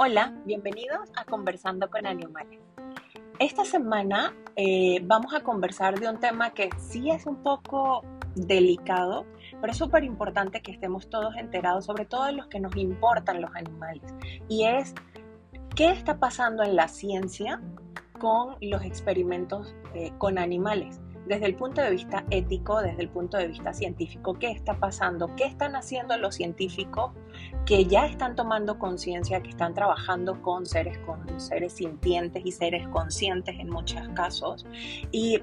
[0.00, 2.58] Hola, bienvenidos a Conversando con Animales.
[3.38, 8.02] Esta semana eh, vamos a conversar de un tema que sí es un poco
[8.34, 9.26] delicado,
[9.60, 13.54] pero es súper importante que estemos todos enterados, sobre todo los que nos importan los
[13.54, 14.14] animales,
[14.48, 14.94] y es
[15.76, 17.60] qué está pasando en la ciencia
[18.18, 20.98] con los experimentos eh, con animales
[21.28, 25.34] desde el punto de vista ético, desde el punto de vista científico, qué está pasando,
[25.36, 27.12] qué están haciendo los científicos
[27.66, 32.88] que ya están tomando conciencia, que están trabajando con seres, con seres sintientes y seres
[32.88, 34.66] conscientes en muchos casos.
[35.12, 35.40] Y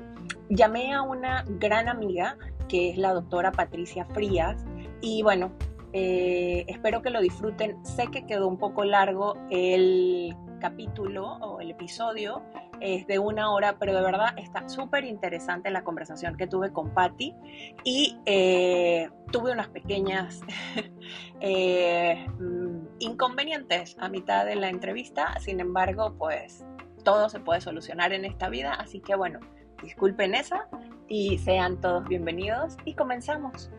[0.49, 4.65] llamé a una gran amiga que es la doctora Patricia Frías
[5.01, 5.51] y bueno,
[5.93, 7.85] eh, espero que lo disfruten.
[7.85, 12.41] Sé que quedó un poco largo el capítulo o el episodio,
[12.81, 16.93] es de una hora, pero de verdad está súper interesante la conversación que tuve con
[16.93, 17.35] Patty
[17.83, 20.41] y eh, tuve unas pequeñas
[21.41, 26.65] eh, mm, inconvenientes a mitad de la entrevista, sin embargo, pues
[27.03, 29.39] todo se puede solucionar en esta vida, así que bueno,
[29.81, 30.67] disculpen esa
[31.07, 33.69] y sean todos bienvenidos y comenzamos.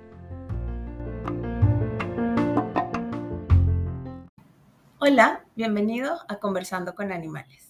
[4.99, 7.66] Hola, bienvenidos a Conversando con Animales.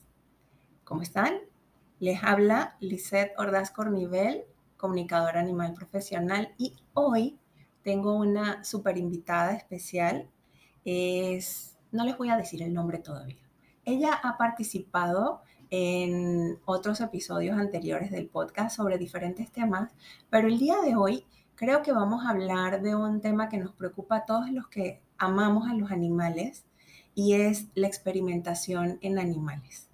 [0.87, 1.35] ¿Cómo están?
[1.99, 4.45] Les habla Lisette Ordaz Cornivel,
[4.77, 7.41] comunicadora animal profesional, y hoy
[7.83, 10.31] tengo una super invitada especial.
[10.85, 13.43] Es, no les voy a decir el nombre todavía.
[13.85, 19.91] Ella ha participado en otros episodios anteriores del podcast sobre diferentes temas,
[20.31, 21.27] pero el día de hoy
[21.57, 25.03] creo que vamos a hablar de un tema que nos preocupa a todos los que
[25.19, 26.65] amamos a los animales
[27.17, 29.91] y es la experimentación en animales.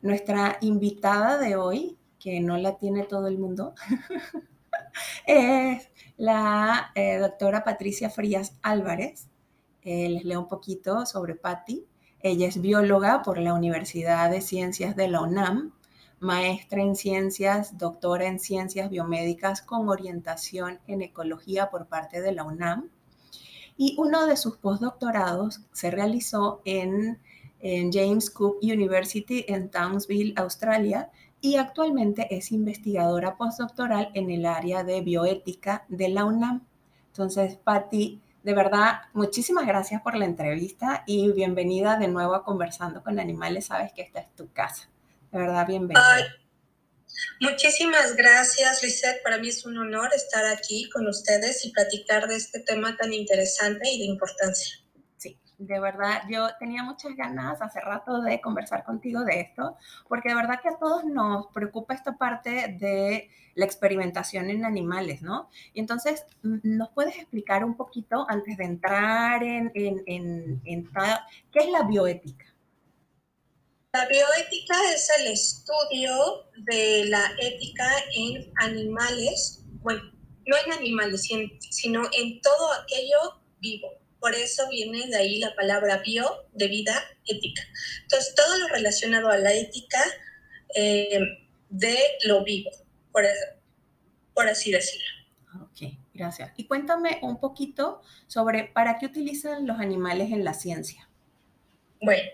[0.00, 3.74] Nuestra invitada de hoy, que no la tiene todo el mundo,
[5.26, 9.28] es la eh, doctora Patricia Frías Álvarez.
[9.82, 11.86] Eh, les leo un poquito sobre Patti.
[12.20, 15.72] Ella es bióloga por la Universidad de Ciencias de la UNAM,
[16.20, 22.42] maestra en ciencias, doctora en ciencias biomédicas con orientación en ecología por parte de la
[22.42, 22.90] UNAM.
[23.76, 27.20] Y uno de sus postdoctorados se realizó en
[27.60, 31.10] en James Cook University en Townsville, Australia,
[31.40, 36.66] y actualmente es investigadora postdoctoral en el área de bioética de la UNAM.
[37.08, 43.02] Entonces, Patti, de verdad, muchísimas gracias por la entrevista y bienvenida de nuevo a Conversando
[43.02, 43.66] con Animales.
[43.66, 44.88] Sabes que esta es tu casa.
[45.30, 46.34] De verdad, bienvenida.
[47.40, 49.22] muchísimas gracias, Lisette.
[49.22, 53.12] Para mí es un honor estar aquí con ustedes y platicar de este tema tan
[53.12, 54.77] interesante y de importancia
[55.58, 59.76] de verdad, yo tenía muchas ganas hace rato de conversar contigo de esto,
[60.08, 65.20] porque de verdad que a todos nos preocupa esta parte de la experimentación en animales,
[65.20, 65.50] ¿no?
[65.74, 70.62] Y entonces, ¿nos puedes explicar un poquito antes de entrar en, en,
[71.52, 72.46] qué es la bioética?
[73.92, 76.14] La bioética es el estudio
[76.58, 80.02] de la ética en animales, bueno,
[80.46, 81.28] no en animales,
[81.70, 83.88] sino en todo aquello vivo.
[84.20, 87.62] Por eso viene de ahí la palabra bio, de vida, ética.
[88.02, 90.02] Entonces, todo lo relacionado a la ética
[90.74, 91.20] eh,
[91.68, 92.70] de lo vivo,
[93.12, 93.24] por,
[94.34, 95.06] por así decirlo.
[95.62, 96.52] Ok, gracias.
[96.56, 101.08] Y cuéntame un poquito sobre para qué utilizan los animales en la ciencia.
[102.00, 102.30] Bueno,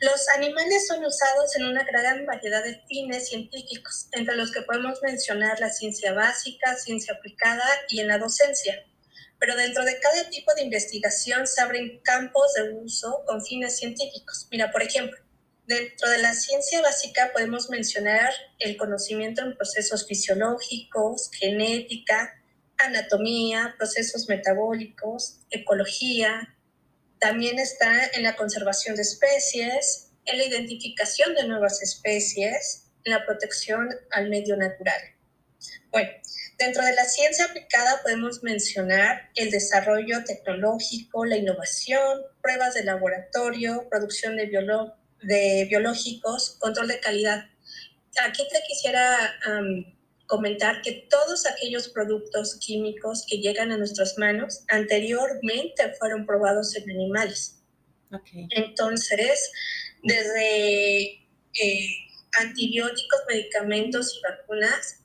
[0.00, 5.00] los animales son usados en una gran variedad de fines científicos, entre los que podemos
[5.02, 8.84] mencionar la ciencia básica, ciencia aplicada y en la docencia
[9.42, 14.46] pero dentro de cada tipo de investigación se abren campos de uso con fines científicos.
[14.52, 15.18] Mira, por ejemplo,
[15.66, 22.40] dentro de la ciencia básica podemos mencionar el conocimiento en procesos fisiológicos, genética,
[22.76, 26.56] anatomía, procesos metabólicos, ecología.
[27.18, 33.26] También está en la conservación de especies, en la identificación de nuevas especies, en la
[33.26, 35.00] protección al medio natural.
[35.90, 36.12] Bueno,
[36.64, 43.88] Dentro de la ciencia aplicada podemos mencionar el desarrollo tecnológico, la innovación, pruebas de laboratorio,
[43.90, 44.46] producción de,
[45.22, 47.46] de biológicos, control de calidad.
[48.24, 49.34] Aquí te quisiera
[50.26, 56.88] comentar que todos aquellos productos químicos que llegan a nuestras manos anteriormente fueron probados en
[56.88, 57.60] animales.
[58.50, 59.50] Entonces,
[60.04, 61.26] desde
[61.60, 61.88] eh,
[62.40, 65.00] antibióticos, medicamentos y vacunas,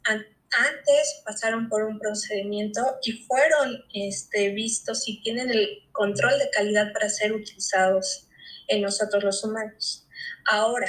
[0.57, 6.91] antes pasaron por un procedimiento y fueron este, vistos y tienen el control de calidad
[6.93, 8.27] para ser utilizados
[8.67, 10.05] en nosotros los humanos.
[10.49, 10.87] Ahora,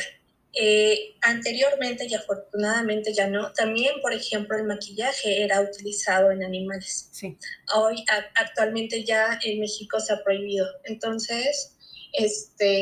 [0.60, 7.10] Eh, anteriormente y afortunadamente ya no, también, por ejemplo, el maquillaje era utilizado en animales.
[7.12, 7.36] Sí.
[7.76, 8.02] Hoy,
[8.34, 10.66] actualmente ya en México se ha prohibido.
[10.84, 11.76] Entonces,
[12.12, 12.72] este,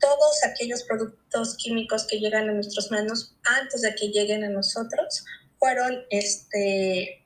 [0.00, 5.24] todos aquellos productos químicos que llegan a nuestras manos antes de que lleguen a nosotros
[5.62, 7.24] fueron este,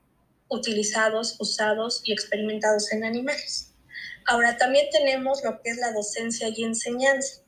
[0.49, 3.73] utilizados, usados y experimentados en animales.
[4.27, 7.41] Ahora también tenemos lo que es la docencia y enseñanza.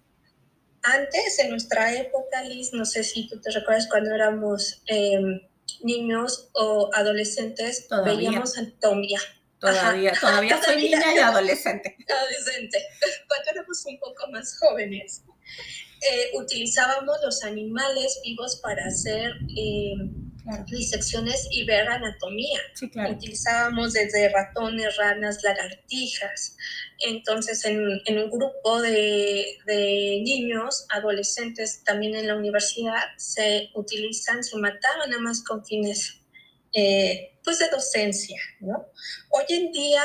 [0.82, 5.42] Antes, en nuestra época, Liz, no sé si tú te recuerdas cuando éramos em,
[5.82, 9.20] niños o adolescentes, veíamos anatomía.
[9.60, 11.98] Todavía, todavía soy niña y adolescente.
[12.08, 12.82] Adolescente.
[13.28, 15.22] Cuando éramos un poco más jóvenes,
[16.00, 19.92] eh, utilizábamos los animales vivos para hacer eh,
[20.66, 22.60] disecciones y ver anatomía.
[23.10, 26.56] Utilizábamos desde ratones, ranas, lagartijas.
[27.00, 29.58] Entonces, en, un grupo de,
[30.24, 36.20] niños, adolescentes, también en la universidad, se utilizan, se mataban nada más con fines
[36.72, 38.40] eh, pues de docencia.
[38.60, 38.86] ¿no?
[39.30, 40.02] Hoy en día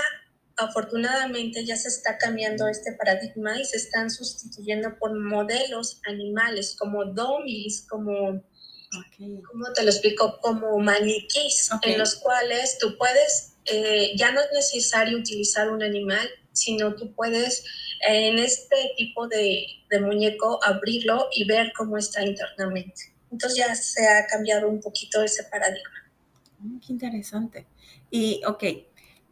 [0.57, 7.05] afortunadamente ya se está cambiando este paradigma y se están sustituyendo por modelos animales como
[7.05, 8.43] domis, como,
[9.17, 10.39] ¿cómo te lo explico?
[10.41, 16.27] Como maniquís, en los cuales tú puedes, eh, ya no es necesario utilizar un animal,
[16.51, 17.63] sino tú puedes
[18.07, 23.13] en este tipo de, de muñeco abrirlo y ver cómo está internamente.
[23.31, 26.11] Entonces ya se ha cambiado un poquito ese paradigma.
[26.59, 27.65] Mm, qué interesante.
[28.11, 28.63] Y, ok,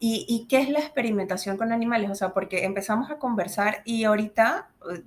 [0.04, 2.10] ¿Y, qué es la experimentación con animales?
[2.10, 5.04] O sea, porque empezamos a conversar y ahorita, eh,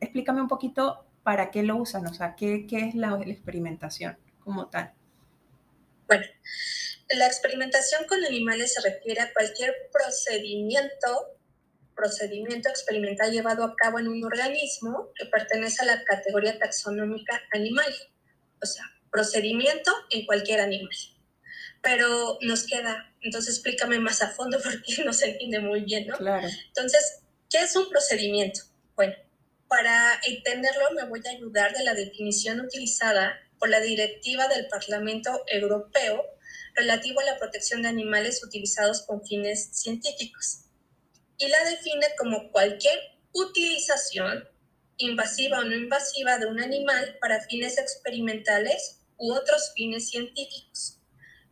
[0.00, 4.68] explícame un poquito para qué lo usan, o sea, qué, qué es la, experimentación como
[4.68, 4.92] tal.
[6.06, 6.24] Bueno,
[7.10, 11.36] la experimentación con animales se refiere a cualquier procedimiento,
[11.96, 17.92] procedimiento experimental llevado a cabo en un organismo que pertenece a la categoría taxonómica animal.
[18.62, 20.96] O sea, procedimiento en cualquier animal
[21.82, 23.12] pero nos queda.
[23.20, 26.16] Entonces explícame más a fondo porque no se entiende muy bien, ¿no?
[26.16, 26.46] Claro.
[26.68, 28.60] Entonces, ¿qué es un procedimiento?
[28.94, 29.14] Bueno,
[29.68, 35.44] para entenderlo me voy a ayudar de la definición utilizada por la Directiva del Parlamento
[35.48, 36.24] Europeo
[36.74, 40.64] relativo a la protección de animales utilizados con fines científicos.
[41.38, 42.98] Y la define como cualquier
[43.32, 44.48] utilización
[44.98, 50.95] invasiva o no invasiva de un animal para fines experimentales u otros fines científicos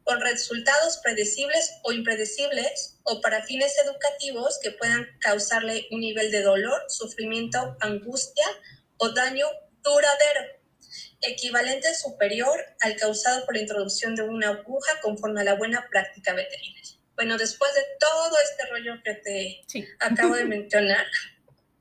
[0.04, 6.42] con resultados predecibles o impredecibles o para fines educativos que puedan causarle un nivel de
[6.42, 8.44] dolor, sufrimiento, angustia
[8.98, 9.46] o daño
[9.82, 10.42] duradero,
[11.22, 16.34] equivalente superior al causado por la introducción de una aguja conforme a la buena práctica
[16.34, 16.92] veterinaria.
[17.16, 19.64] Bueno, después de todo este rollo que te
[20.00, 21.06] acabo de mencionar,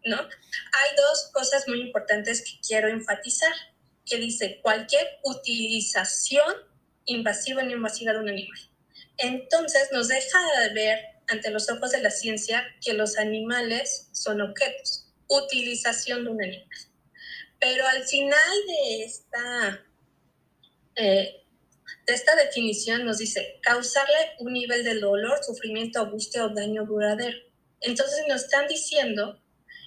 [0.06, 0.18] ¿no?
[0.18, 3.54] Hay dos cosas muy importantes que quiero enfatizar,
[4.06, 6.73] que dice cualquier utilización
[7.06, 8.60] invasiva ni invasiva de un animal.
[9.18, 14.42] Entonces nos deja de ver ante los ojos de la ciencia que los animales son
[14.42, 16.68] objetos, utilización de un animal.
[17.60, 19.86] Pero al final de esta,
[20.96, 21.44] eh,
[22.06, 27.38] de esta definición nos dice causarle un nivel de dolor, sufrimiento, angustia o daño duradero.
[27.80, 29.42] Entonces nos están diciendo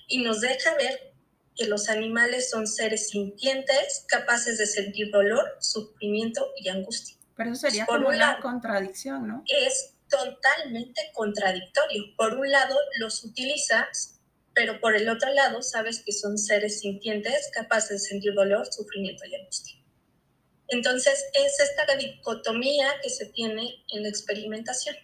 [0.08, 1.15] y nos deja ver
[1.56, 7.16] que los animales son seres sintientes, capaces de sentir dolor, sufrimiento y angustia.
[7.34, 9.44] Pero eso sería por como una contradicción, ¿no?
[9.46, 12.04] Es totalmente contradictorio.
[12.16, 14.20] Por un lado, los utilizas,
[14.54, 19.24] pero por el otro lado, sabes que son seres sintientes, capaces de sentir dolor, sufrimiento
[19.26, 19.76] y angustia.
[20.68, 24.96] Entonces, es esta dicotomía que se tiene en la experimentación,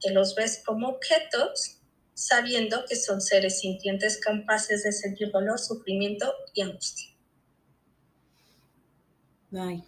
[0.00, 1.77] que los ves como objetos
[2.18, 7.10] sabiendo que son seres sintientes capaces de sentir dolor, sufrimiento y angustia.
[9.52, 9.84] Ay,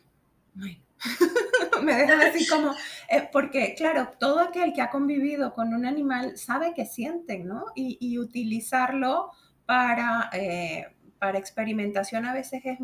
[0.63, 0.81] ay.
[1.83, 2.73] me deja así como,
[3.09, 7.65] eh, porque claro, todo aquel que ha convivido con un animal sabe que sienten, ¿no?
[7.75, 9.33] Y, utilizarlo
[9.67, 10.87] para, eh,
[11.19, 12.79] para experimentación a veces es,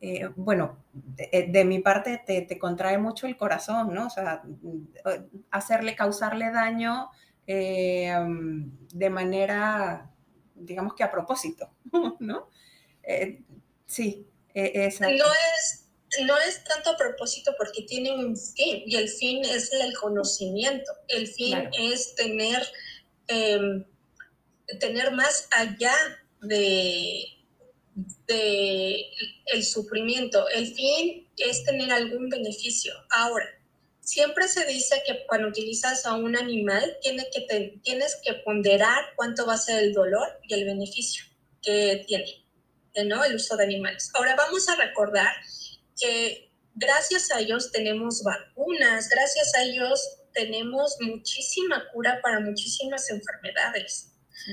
[0.00, 4.06] eh, bueno, de, mi parte te, te, contrae mucho el corazón, ¿no?
[4.06, 4.42] O sea,
[5.52, 7.10] hacerle, causarle daño
[7.46, 8.14] eh,
[8.92, 10.10] de manera,
[10.54, 11.70] digamos que a propósito,
[12.20, 12.48] ¿no?
[13.02, 13.42] Eh,
[13.86, 15.08] sí, e, No
[15.56, 15.88] es,
[16.26, 20.90] no es tanto a propósito porque tiene un fin y el fin es el conocimiento,
[21.08, 22.62] el fin es tener,
[23.28, 23.84] em,
[24.80, 25.94] tener más allá
[26.40, 27.24] de,
[28.26, 29.04] de
[29.46, 32.94] el sufrimiento, el fin es tener algún beneficio.
[33.10, 33.46] Ahora,
[34.04, 39.46] Siempre se dice que cuando utilizas a un animal tiene que tienes que ponderar cuánto
[39.46, 41.24] va a ser el dolor y el beneficio
[41.62, 42.44] que tiene.
[43.06, 43.24] ¿no?
[43.24, 44.10] El uso de animales.
[44.14, 45.32] Ahora vamos a recordar
[45.98, 54.10] que gracias a ellos tenemos vacunas, gracias a ellos tenemos muchísima cura para muchísimas enfermedades.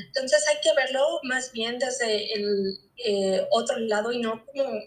[0.07, 4.79] Entonces hay que verlo más bien desde el eh, otro lado y no como,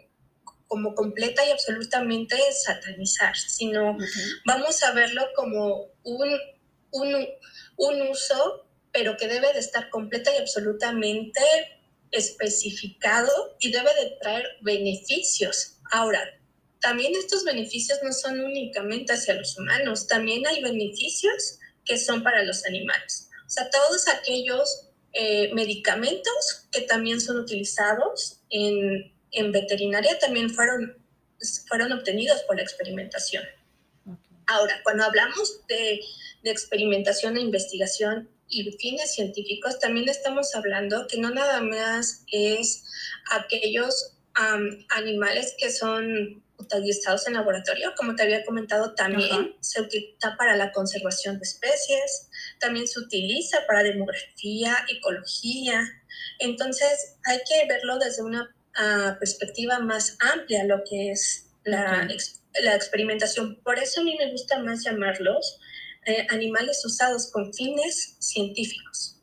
[0.67, 3.97] como completa y absolutamente satanizar, sino
[4.45, 6.39] vamos a verlo como un,
[6.91, 7.27] un,
[7.77, 11.41] un uso, pero que debe de estar completa y absolutamente
[12.11, 15.79] especificado y debe de traer beneficios.
[15.91, 16.21] Ahora,
[16.81, 22.43] también estos beneficios no son únicamente hacia los humanos, también hay beneficios que son para
[22.45, 23.31] los animales.
[23.47, 30.97] O sea, todos aquellos eh, medicamentos que también son utilizados en, en, veterinaria también fueron,
[31.69, 33.45] fueron obtenidos por la experimentación.
[34.47, 36.01] Ahora, cuando hablamos de,
[36.43, 42.85] de experimentación e investigación y fines científicos, también estamos hablando que no nada más es
[43.31, 44.15] aquellos
[44.91, 50.73] animales que son utilizados en laboratorio, como te había comentado, también se utiliza para la
[50.73, 52.29] conservación de especies,
[52.61, 55.85] también se utiliza para demografía, ecología.
[56.39, 62.09] Entonces, hay que verlo desde una ah, perspectiva más amplia, lo que es la,
[62.63, 63.57] la, experimentación.
[63.63, 65.61] Por eso a mí me gusta más llamarlos
[66.07, 69.21] eh, animales usados con fines científicos.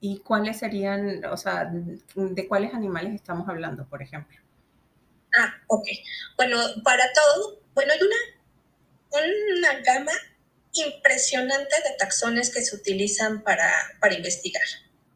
[0.00, 1.70] ¿Y cuáles serían, o sea,
[2.14, 4.36] de cuáles animales estamos hablando, por ejemplo?
[5.38, 5.86] Ah, ok.
[6.36, 10.12] Bueno, para todo, bueno, hay una, una gama
[10.72, 13.70] impresionante de taxones que se utilizan para,
[14.00, 14.62] para investigar.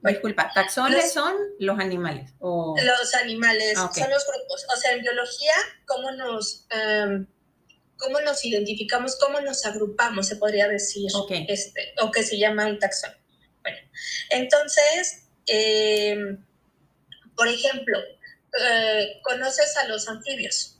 [0.06, 2.32] Disculpa, taxones son los animales.
[2.38, 2.74] O...
[2.82, 4.66] Los animales ah, son los grupos.
[4.74, 5.54] O sea, en biología,
[5.86, 7.26] ¿cómo nos, em,
[7.96, 11.10] cómo nos identificamos, cómo nos agrupamos, se podría decir,
[11.48, 13.12] este, o que se llama un taxón?
[13.62, 13.78] Bueno,
[14.30, 16.44] entonces, em,
[17.34, 17.98] por ejemplo,
[18.62, 20.78] eh, conoces a los anfibios.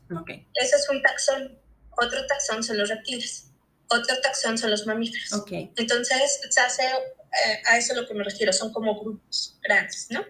[0.55, 1.59] Ese es un taxón.
[1.99, 3.51] Otro taxón son los reptiles.
[3.89, 5.31] Otro taxón son los mamíferos.
[5.77, 6.83] Entonces, se hace,
[7.45, 10.25] eh, a eso lo que me refiero, son como grupos grandes, ¿no?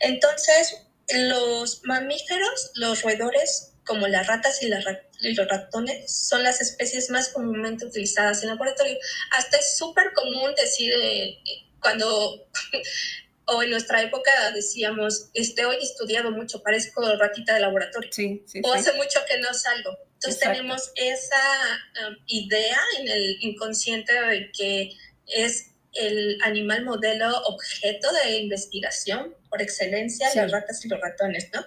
[0.00, 0.76] Entonces,
[1.08, 4.84] los mamíferos, los roedores, como las ratas y, las
[5.20, 8.96] y los ratones, son las especies más comúnmente utilizadas en laboratorio.
[9.32, 11.38] Hasta es súper común decir, eh,
[11.80, 12.46] cuando
[13.46, 18.10] o en nuestra época decíamos, este, hoy he estudiado mucho, parezco ratita de laboratorio.
[18.12, 19.96] Sí, sí, o hace mucho que no salgo.
[20.14, 24.90] Entonces tenemos esa um, idea en el inconsciente de que
[25.26, 31.64] es el animal modelo objeto de investigación por excelencia, las ratas y los ratones, ¿no?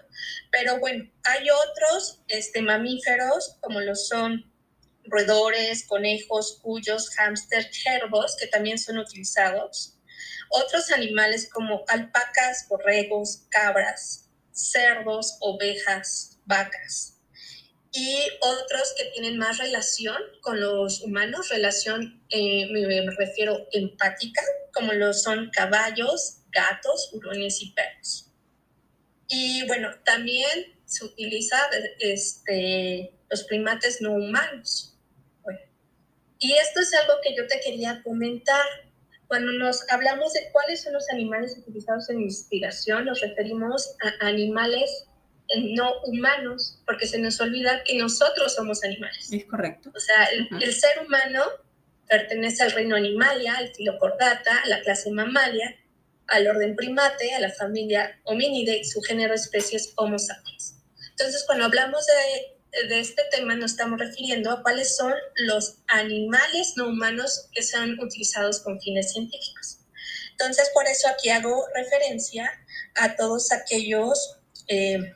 [0.52, 4.52] Pero bueno, hay otros este, mamíferos como lo son
[5.06, 9.98] roedores, conejos, cuyos, hámster, cervos, que también son utilizados
[10.50, 17.17] otros animales como alpacas, borregos, cabras, cerdos, ovejas, vacas.
[17.92, 24.42] Y otros que tienen más relación con los humanos, relación, eh, me, refiero empática,
[24.74, 28.32] como lo son caballos, gatos, hurones y perros.
[29.28, 31.58] Y bueno, también se utiliza
[32.00, 34.94] este, los primates no humanos.
[36.40, 38.64] y esto es algo que yo te quería comentar
[39.28, 45.08] cuando nos hablamos de cuáles son los animales utilizados en investigación, nos referimos a animales
[45.56, 49.32] no humanos, porque se nos olvida que nosotros somos animales.
[49.32, 49.92] Es correcto.
[49.96, 51.44] O sea, el, ser humano
[52.08, 55.76] pertenece al reino animalia, al filocordata, a la clase mamalia,
[56.28, 60.76] al orden primate, a la familia homínide, su género especies Homo sapiens.
[61.12, 62.58] Entonces, cuando hablamos de
[62.90, 68.00] de este tema nos estamos refiriendo a cuáles son los animales no humanos que son
[68.00, 69.80] utilizados con fines científicos.
[70.32, 72.52] Entonces, por eso aquí hago referencia
[72.96, 74.38] a todos aquellos
[74.68, 75.14] eh,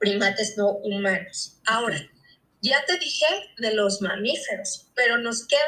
[0.00, 1.60] primates no humanos.
[1.66, 2.00] Ahora,
[2.60, 3.26] ya te dije
[3.58, 5.62] de los mamíferos, pero nos quedan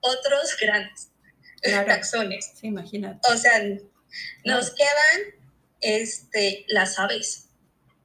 [0.00, 1.10] otros grandes
[1.62, 2.52] taxones.
[2.54, 3.20] Sí, imagínate.
[3.32, 3.62] O sea,
[4.44, 5.38] nos quedan
[5.80, 7.48] este, las aves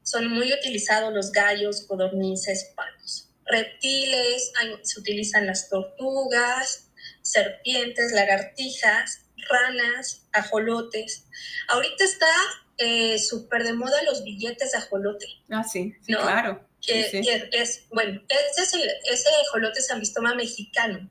[0.04, 3.30] son muy utilizados los gallos, codornices, patos.
[3.46, 4.52] Reptiles,
[4.84, 6.92] se utilizan las tortugas,
[7.22, 11.26] serpientes, lagartijas, ranas, ajolotes.
[11.70, 12.28] Ahorita está
[12.78, 15.28] eh, súper de moda los billetes de ajolote.
[15.50, 16.68] Ah, sí, claro.
[16.82, 21.10] Que, es, bueno, ese, es el, ese ajolote es ambistoma mexicano.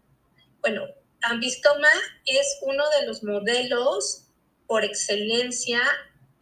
[0.61, 0.87] Bueno,
[1.23, 1.89] ambistoma
[2.27, 4.25] es uno de los modelos
[4.67, 5.81] por excelencia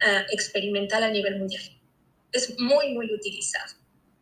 [0.01, 1.63] ah, experimental a nivel mundial
[2.31, 3.73] es muy, muy utilizado.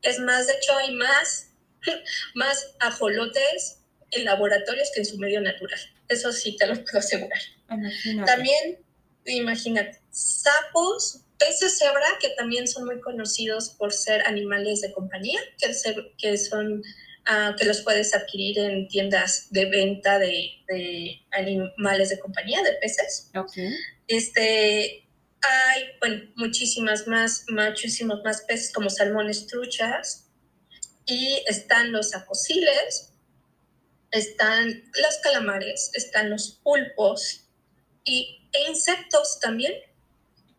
[0.01, 1.51] Es más, de hecho, hay más,
[2.35, 5.79] más ajolotes en laboratorios que en su medio natural.
[6.07, 7.39] Eso sí te lo puedo asegurar.
[8.25, 8.79] También,
[9.37, 15.73] imagínate, sapos peces cebra, que también son muy conocidos por ser animales de compañía, que,
[16.17, 16.83] que son
[17.25, 22.73] ah, que los puedes adquirir en tiendas de venta de, de animales de compañía, de
[22.81, 23.31] peces.
[23.35, 23.73] Okay.
[24.07, 25.07] Este,
[25.41, 30.29] hay, bueno, muchísimas más, muchísimos más peces como salmones truchas,
[31.09, 33.13] y están los acosiles,
[34.11, 37.47] están los calamares, están los pulpos
[38.03, 39.73] y, e insectos también.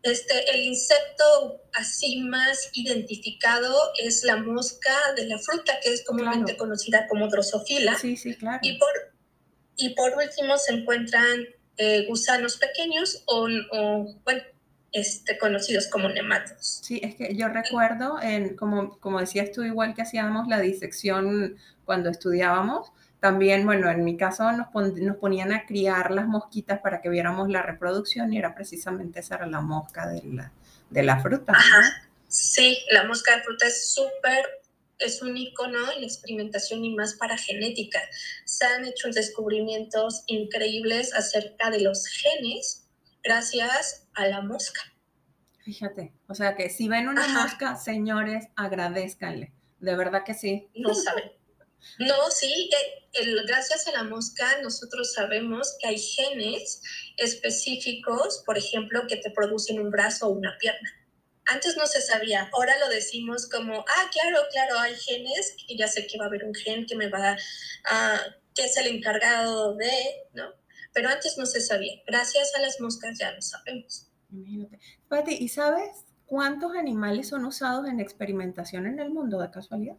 [0.03, 6.57] Este, el insecto así más identificado es la mosca de la fruta, que es comúnmente
[6.57, 7.95] conocida como drosofila.
[7.99, 8.59] Sí, sí, claro.
[8.63, 8.89] Y por,
[9.75, 11.45] y por último se encuentran
[11.77, 14.41] eh, gusanos pequeños o, o, bueno,
[14.91, 16.81] este, conocidos como nemátodos.
[16.83, 21.57] Sí, es que yo recuerdo, en, como, como decías tú, igual que hacíamos la disección
[21.85, 22.91] cuando estudiábamos,
[23.21, 27.49] también, bueno, en mi caso nos, nos ponían a criar las mosquitas para que viéramos
[27.49, 30.51] la reproducción y era precisamente esa era la mosca de la,
[30.89, 31.53] de la fruta.
[31.55, 34.43] Ajá, sí, la mosca de fruta es súper,
[34.97, 37.99] es un icono en la experimentación y más para genética.
[38.43, 42.87] Se han hecho descubrimientos increíbles acerca de los genes
[43.23, 44.81] gracias a la mosca.
[45.63, 49.53] Fíjate, o sea que si ven una mosca, señores, agradezcanle.
[49.79, 50.69] De verdad que sí.
[50.73, 51.39] No saben.
[51.99, 52.69] No, sí,
[53.13, 56.81] eh, gracias a la mosca nosotros sabemos que hay genes
[57.17, 60.89] específicos, por ejemplo, que te producen un brazo o una pierna.
[61.45, 65.87] Antes no se sabía, ahora lo decimos como, ah, claro, claro, hay genes, y ya
[65.87, 67.35] sé que va a haber un gen que me va
[67.85, 68.19] a,
[68.55, 69.91] que es el encargado de,
[70.33, 70.53] ¿no?
[70.93, 71.93] pero antes no se sabía.
[72.05, 74.07] Gracias a las moscas ya lo sabemos.
[74.29, 74.79] Imagínate.
[75.07, 79.97] Pati, ¿y sabes cuántos animales son usados en experimentación en el mundo de casualidad?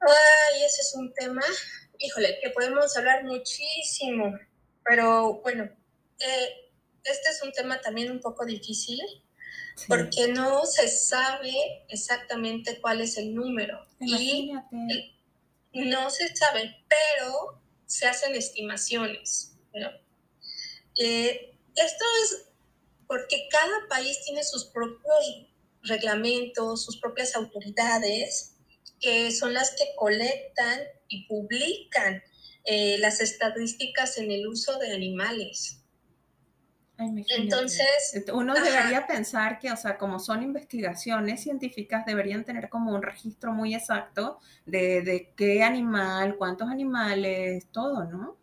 [0.00, 1.42] Ay, ese es un tema,
[1.98, 4.38] híjole, que podemos hablar muchísimo,
[4.84, 5.64] pero bueno,
[6.18, 6.70] eh,
[7.04, 9.00] este es un tema también un poco difícil
[9.88, 13.86] porque no se sabe exactamente cuál es el número.
[14.00, 15.12] Imagínate.
[15.72, 19.52] Y no se sabe, pero se hacen estimaciones.
[20.98, 22.46] Eh, esto es
[23.06, 25.46] porque cada país tiene sus propios
[25.82, 28.55] reglamentos, sus propias autoridades,
[29.00, 32.22] que son las que colectan y publican
[32.64, 35.82] eh, las estadísticas en el uso de animales.
[36.98, 43.02] Entonces, uno debería pensar que, o sea, como son investigaciones científicas, deberían tener como un
[43.02, 48.38] registro muy exacto de, de qué animal, cuántos animales, todo, ¿no?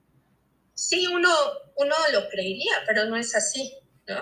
[0.73, 1.29] sí, uno,
[1.77, 3.73] uno lo creería, pero no es así,
[4.07, 4.21] ¿no?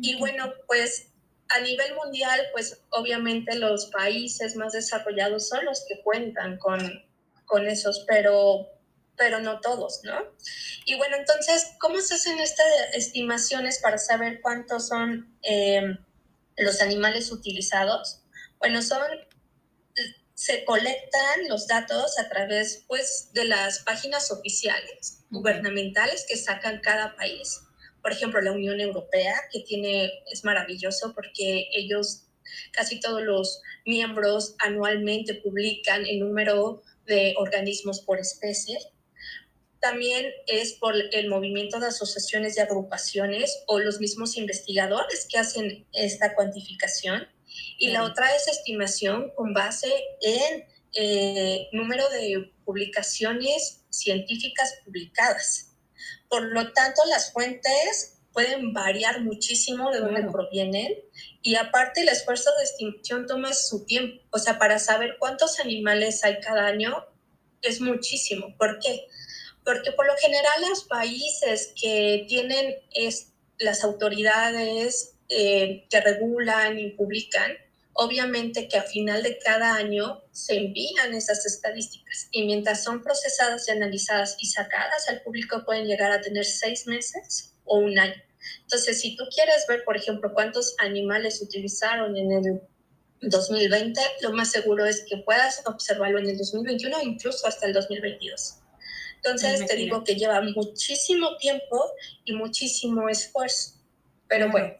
[0.00, 1.07] Y bueno, pues
[1.48, 6.80] a nivel mundial, pues obviamente los países más desarrollados son los que cuentan con,
[7.46, 8.66] con esos, pero,
[9.16, 10.18] pero no todos, ¿no?
[10.84, 15.96] Y bueno, entonces, ¿cómo se hacen estas estimaciones para saber cuántos son eh,
[16.56, 18.22] los animales utilizados?
[18.58, 19.00] Bueno, son
[20.38, 27.16] se colectan los datos a través pues, de las páginas oficiales gubernamentales que sacan cada
[27.16, 27.58] país.
[28.02, 32.26] Por ejemplo, la Unión Europea, que tiene, es maravilloso porque ellos,
[32.72, 38.78] casi todos los miembros anualmente publican el número de organismos por especie.
[39.80, 45.86] También es por el movimiento de asociaciones y agrupaciones o los mismos investigadores que hacen
[45.92, 47.28] esta cuantificación
[47.78, 55.67] y la otra es estimación con base en eh, número de publicaciones científicas publicadas.
[56.28, 60.94] Por lo tanto, las fuentes pueden variar muchísimo de dónde provienen
[61.42, 64.22] y aparte el esfuerzo de estimación toma su tiempo.
[64.30, 67.04] O sea, para saber cuántos animales hay cada año
[67.62, 68.54] es muchísimo.
[68.56, 69.06] ¿Por qué?
[69.64, 76.90] Porque por lo general los países que tienen es, las autoridades eh, que regulan y
[76.90, 77.52] publican,
[77.98, 83.66] obviamente que a final de cada año se envían esas estadísticas y mientras son procesadas
[83.66, 88.22] y analizadas y sacadas al público pueden llegar a tener seis meses o un año.
[88.62, 92.62] Entonces, si tú quieres ver, por ejemplo, cuántos animales utilizaron en el
[93.20, 97.72] 2020, lo más seguro es que puedas observarlo en el 2021 o incluso hasta el
[97.72, 98.60] 2022.
[99.16, 101.90] Entonces, te digo que lleva muchísimo tiempo
[102.24, 103.72] y muchísimo esfuerzo.
[104.28, 104.76] Pero bueno,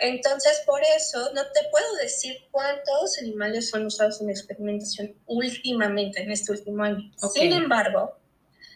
[0.00, 6.30] entonces, por eso no te puedo decir cuántos animales son usados en experimentación últimamente, en
[6.30, 7.10] este último año.
[7.32, 8.16] Sin embargo,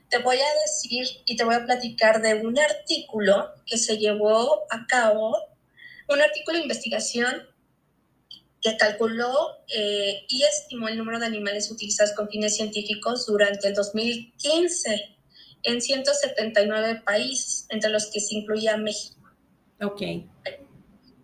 [0.08, 4.64] te voy a decir y te voy a platicar de un artículo que se llevó
[4.70, 5.36] a cabo,
[6.08, 7.46] un artículo de investigación
[8.60, 9.32] que calculó
[9.68, 15.16] eh, y estimó el número de animales utilizados con fines científicos durante el 2015
[15.62, 19.20] en 179 países, entre los que se incluía México.
[19.82, 20.02] Ok.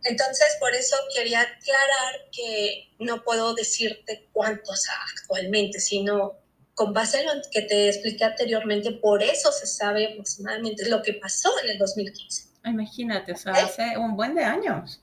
[0.04, 4.86] Entonces por eso quería aclarar que no puedo decirte cuántos
[5.20, 6.38] actualmente, sino
[6.74, 11.14] con base en lo que te expliqué anteriormente, por eso se sabe aproximadamente lo que
[11.14, 12.48] pasó en el 2015.
[12.64, 15.00] Imagínate, o sea, hace un buen de años.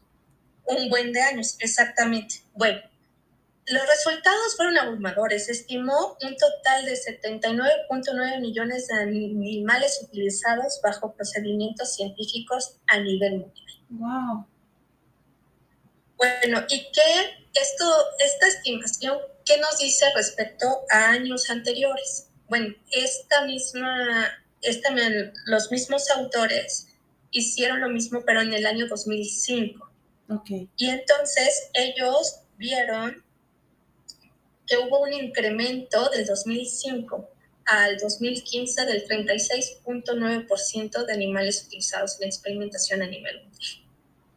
[0.66, 2.44] Un buen de años, exactamente.
[2.54, 2.82] Bueno,
[3.68, 5.48] los resultados fueron abrumadores.
[5.50, 13.68] Estimó un total de 79.9 millones de animales utilizados bajo procedimientos científicos a nivel mundial.
[13.90, 14.46] Wow.
[16.22, 17.86] Bueno, ¿y qué esto,
[18.24, 22.28] esta estimación, qué nos dice respecto a años anteriores?
[22.48, 24.30] Bueno, esta misma,
[24.62, 24.94] esta,
[25.46, 26.90] los mismos autores
[27.32, 29.90] hicieron lo mismo, pero en el año 2005.
[30.30, 30.70] Okay.
[30.78, 33.24] Y entonces ellos vieron
[34.68, 37.30] que hubo un incremento del 2005
[37.66, 43.72] al 2015 del 36.9% de animales utilizados en la experimentación a nivel mundial.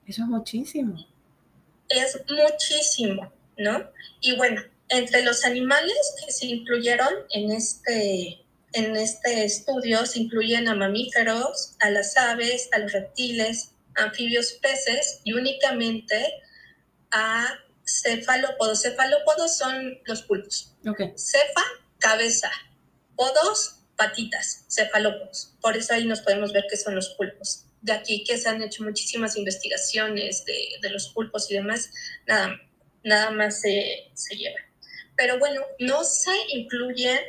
[0.06, 1.13] Eso es muchísimo.
[1.88, 3.90] Es muchísimo, ¿no?
[4.20, 10.68] Y bueno, entre los animales que se incluyeron en este, en este estudio se incluyen
[10.68, 16.34] a mamíferos, a las aves, a los reptiles, anfibios, peces y únicamente
[17.10, 18.82] a cefalópodos.
[18.82, 20.74] Cefalópodos son los pulpos.
[20.86, 21.12] Okay.
[21.16, 21.62] Cefa,
[21.98, 22.50] cabeza.
[23.16, 25.54] Podos, patitas, cefalópodos.
[25.60, 27.63] Por eso ahí nos podemos ver que son los pulpos.
[27.84, 31.90] De aquí que se han hecho muchísimas investigaciones de, de los pulpos y demás,
[32.26, 32.58] nada,
[33.02, 34.58] nada más se, se lleva.
[35.16, 37.20] Pero bueno, no se incluyen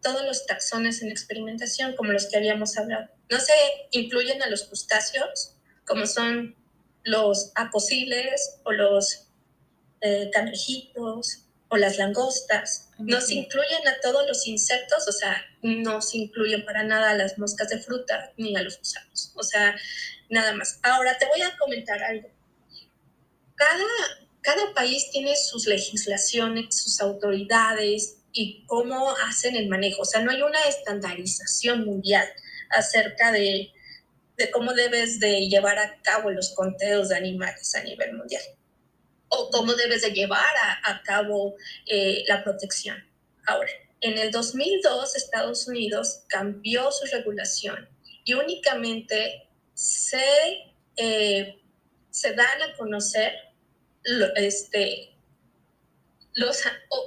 [0.00, 3.08] todos los taxones en experimentación como los que habíamos hablado.
[3.28, 3.52] No se
[3.90, 6.56] incluyen a los crustáceos, como son
[7.04, 9.28] los apociles o los
[10.00, 12.88] eh, cangrejitos o las langostas.
[12.98, 17.14] No se incluyen a todos los insectos, o sea, no se incluyen para nada a
[17.14, 19.32] las moscas de fruta ni a los gusanos.
[19.36, 19.74] O sea,
[20.28, 20.78] nada más.
[20.82, 22.28] Ahora te voy a comentar algo.
[23.54, 23.84] Cada,
[24.40, 30.02] cada país tiene sus legislaciones, sus autoridades y cómo hacen el manejo.
[30.02, 32.26] O sea, no hay una estandarización mundial
[32.70, 33.70] acerca de,
[34.36, 38.42] de cómo debes de llevar a cabo los conteos de animales a nivel mundial
[39.32, 41.54] o cómo debes de llevar a, cabo
[41.86, 43.02] eh, la protección.
[43.46, 43.70] Ahora,
[44.02, 47.88] en el 2002 Estados Unidos cambió su regulación
[48.24, 51.60] y únicamente se, eh,
[52.10, 53.32] se dan a conocer
[54.36, 55.16] este,
[56.34, 56.62] los,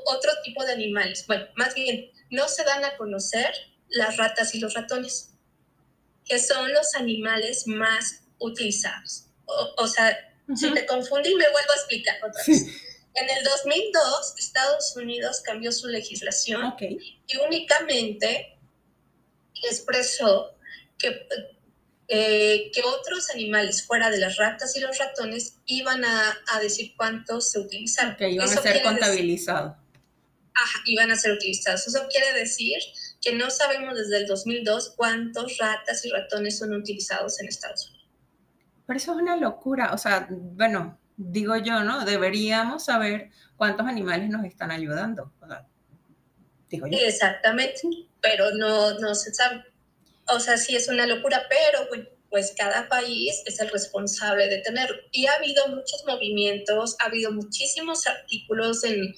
[0.06, 1.26] otro tipo de animales.
[1.28, 3.54] Bueno, más bien, no se dan a conocer
[3.90, 5.32] las ratas y los ratones,
[6.24, 9.28] que son los animales más utilizados.
[9.46, 10.18] o sea,
[10.56, 12.66] si te confundí, me vuelvo a explicar otra vez.
[13.16, 18.60] En el 2002, Estados Unidos cambió su legislación y únicamente
[19.64, 20.52] expresó
[20.98, 21.28] que,
[22.10, 26.94] eh, que otros animales fuera de las ratas y los ratones iban a, a decir
[26.98, 28.18] cuántos se utilizaron.
[28.18, 29.78] Que iban a ser contabilizados.
[30.54, 31.88] Ajá, iban a ser utilizados.
[31.88, 32.78] Eso quiere decir
[33.22, 38.10] que no sabemos desde el 2002 cuántos ratas y ratones son utilizados en Estados Unidos.
[38.86, 39.94] Pero eso es una locura.
[39.94, 42.06] O sea, bueno, digo yo, ¿no?
[42.06, 45.32] Deberíamos saber cuántos animales nos están ayudando.
[45.42, 45.66] O sea,
[46.70, 46.98] digo yo.
[46.98, 47.82] Exactamente,
[48.22, 49.64] pero no, no se sabe.
[50.28, 51.88] O sea, sí es una locura, pero
[52.30, 54.98] pues cada país es el responsable de tenerlo.
[55.12, 59.16] Y ha habido muchos movimientos, ha habido muchísimos artículos en,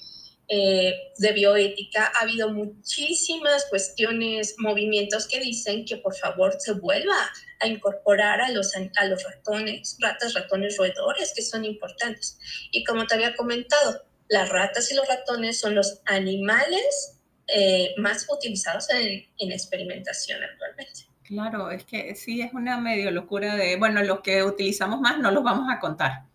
[0.50, 7.30] eh, de bioética, ha habido muchísimas cuestiones, movimientos que dicen que por favor se vuelva
[7.60, 12.38] a incorporar a los, a los ratones, ratas, ratones, roedores, que son importantes.
[12.70, 18.26] Y como te había comentado, las ratas y los ratones son los animales eh, más
[18.30, 21.08] utilizados en, en experimentación actualmente.
[21.24, 25.30] Claro, es que sí es una medio locura de, bueno, los que utilizamos más no
[25.30, 26.27] los vamos a contar.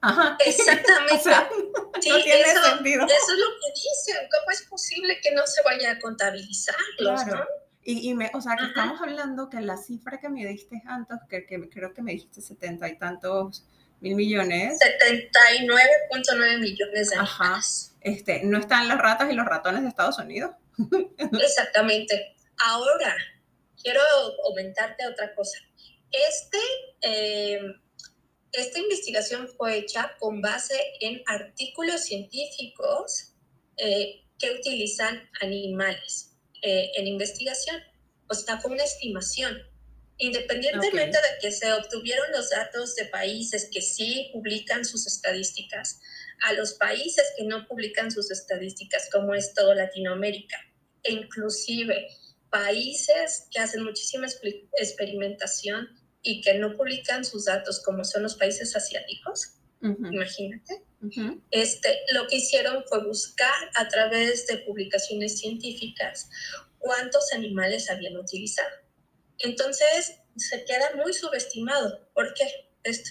[0.00, 0.36] Ajá.
[0.44, 1.22] Exactamente.
[2.00, 3.04] sí, no tiene eso, sentido.
[3.04, 4.28] Eso es lo que dicen.
[4.30, 6.76] ¿Cómo es posible que no se vaya a contabilizar?
[6.98, 7.46] Claro.
[7.82, 11.46] Y, me, o sea, que estamos hablando que la cifra que me diste antes, que,
[11.46, 13.64] que creo que me dijiste setenta y tantos
[14.00, 14.78] mil millones.
[14.80, 17.60] 79.9 millones de Ajá.
[18.00, 20.52] Este, no están las ratas y los ratones de Estados Unidos.
[21.18, 22.36] Exactamente.
[22.58, 23.16] Ahora,
[23.82, 24.02] quiero
[24.42, 25.58] comentarte otra cosa.
[26.10, 26.58] Este,
[27.02, 27.60] eh,
[28.52, 33.34] esta investigación fue hecha con base en artículos científicos
[33.76, 36.30] eh, que utilizan animales.
[36.62, 37.82] Eh, en investigación.
[38.28, 39.62] O sea, fue una estimación.
[40.18, 46.00] Independientemente de que se obtuvieron los datos de países que sí publican sus estadísticas,
[46.42, 50.58] a los países que no publican sus estadísticas, como es todo Latinoamérica,
[51.02, 52.08] e inclusive
[52.50, 55.88] países que hacen muchísima experimentación,
[56.22, 60.84] y que no publican sus datos como son los países asiáticos, imagínate,
[61.50, 66.28] este, lo que hicieron fue buscar a través de publicaciones científicas
[66.78, 68.68] cuántos animales habían utilizado.
[69.38, 72.08] Entonces, se queda muy subestimado.
[72.12, 72.44] ¿Por qué?
[72.82, 73.10] Esto.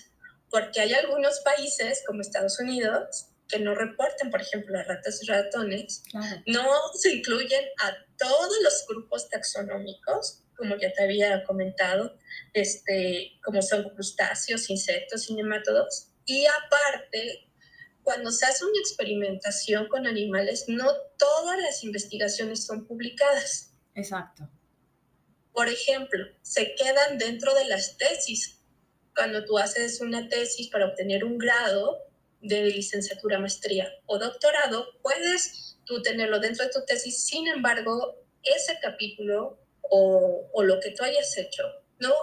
[0.49, 5.27] Porque hay algunos países, como Estados Unidos, que no reportan, por ejemplo, a ratas y
[5.27, 6.03] ratones,
[6.45, 12.15] no se incluyen a todos los grupos taxonómicos, como ya te había comentado,
[12.53, 16.09] este, como son crustáceos, insectos nematodos.
[16.25, 17.49] Y aparte,
[18.03, 20.85] cuando se hace una experimentación con animales, no
[21.17, 23.73] todas las investigaciones son publicadas.
[23.95, 24.49] Exacto.
[25.53, 28.61] Por ejemplo, se quedan dentro de las tesis.
[29.15, 31.97] Cuando tú haces una tesis para obtener un grado
[32.41, 37.25] de licenciatura, maestría o doctorado, puedes tú tenerlo dentro de tu tesis.
[37.25, 39.59] Sin embargo, ese capítulo
[39.89, 41.63] o, lo que tú hayas hecho
[41.99, 42.13] no,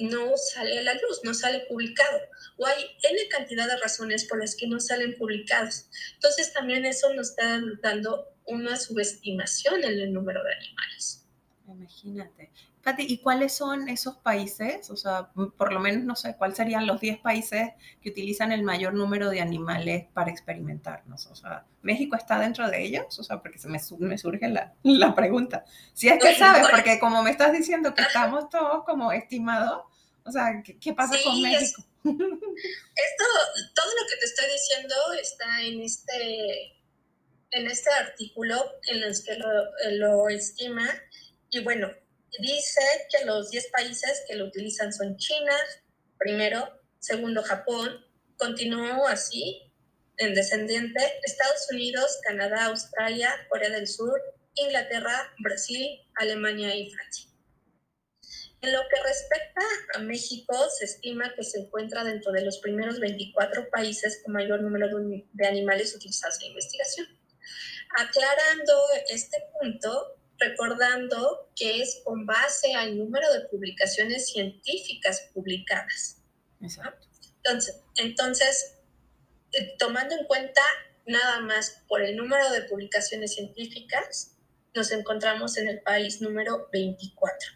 [0.00, 2.20] no sale a la luz, no sale publicado.
[2.56, 5.86] O hay N cantidad de razones por las que no salen publicados.
[6.14, 11.26] Entonces también eso nos está dando una subestimación en el número de animales.
[11.66, 12.50] Imagínate.
[12.98, 14.90] ¿Y cuáles son esos países?
[14.90, 17.70] O sea, por lo menos no sé, ¿cuáles serían los 10 países
[18.00, 21.26] que utilizan el mayor número de animales para experimentarnos?
[21.26, 23.18] O sea, ¿México está dentro de ellos?
[23.18, 25.64] O sea, porque se me, me surge la, la, pregunta.
[25.94, 29.82] Si es que sabes, porque como me estás diciendo que estamos todos como estimados,
[30.24, 31.82] o sea, ¿qué, pasa con México?
[32.04, 33.24] esto,
[33.74, 36.76] todo lo que te estoy diciendo está en este,
[37.50, 38.56] en este artículo
[38.88, 39.48] en el que lo,
[39.98, 40.88] lo estima.
[41.50, 41.88] Y bueno,
[42.40, 45.54] dice que los 10 países que lo utilizan son China,
[46.18, 48.04] primero, segundo Japón,
[48.36, 49.62] continuó así,
[50.18, 54.20] en descendiente, Estados Unidos, Canadá, Australia, Corea del Sur,
[54.54, 57.26] Inglaterra, Brasil, Alemania y Francia.
[58.62, 59.60] En lo que respecta
[59.94, 64.62] a México, se estima que se encuentra dentro de los primeros 24 países con mayor
[64.62, 64.88] número
[65.32, 67.06] de animales utilizados en investigación.
[67.98, 76.22] Aclarando este punto, recordando que es con base al número de publicaciones científicas publicadas.
[76.60, 77.06] Exacto.
[77.42, 78.78] Entonces, entonces,
[79.52, 80.60] eh, tomando en cuenta
[81.06, 84.36] nada más por el número de publicaciones científicas,
[84.74, 87.50] nos encontramos en el país número 24.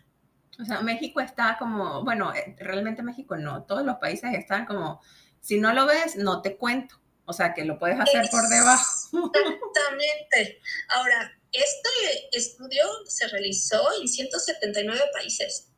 [0.60, 5.00] O sea, México está como, bueno, eh, realmente México no, todos los países están como,
[5.40, 7.00] si no lo ves, no te cuento.
[7.24, 9.08] O sea, que lo puedes hacer por debajo.
[9.34, 10.60] Exactamente.
[10.88, 15.68] Ahora, este estudio se realizó en 179 países.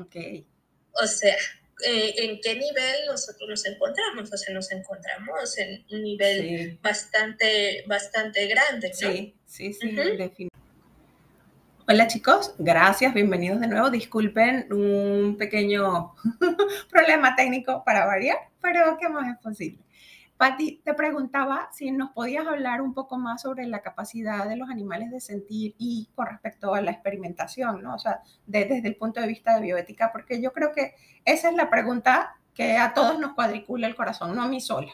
[0.00, 0.16] Ok.
[1.02, 1.36] O sea,
[1.86, 4.32] eh, ¿en qué nivel nosotros nos encontramos?
[4.32, 8.88] O sea, nos encontramos en un nivel bastante, bastante grande.
[8.88, 9.12] ¿no?
[9.12, 10.48] Sí, sí, sí, definitivamente.
[11.90, 13.88] Hola chicos, gracias, bienvenidos de nuevo.
[13.88, 16.14] Disculpen un pequeño
[16.90, 19.78] problema técnico para variar, pero ¿qué más es posible?
[20.38, 24.70] Patti, te preguntaba si nos podías hablar un poco más sobre la capacidad de los
[24.70, 27.96] animales de sentir y con respecto a la experimentación, ¿no?
[27.96, 31.56] O sea, desde el punto de vista de bioética, porque yo creo que esa es
[31.56, 34.92] la pregunta que a todos nos cuadricula el corazón, no a mí sola.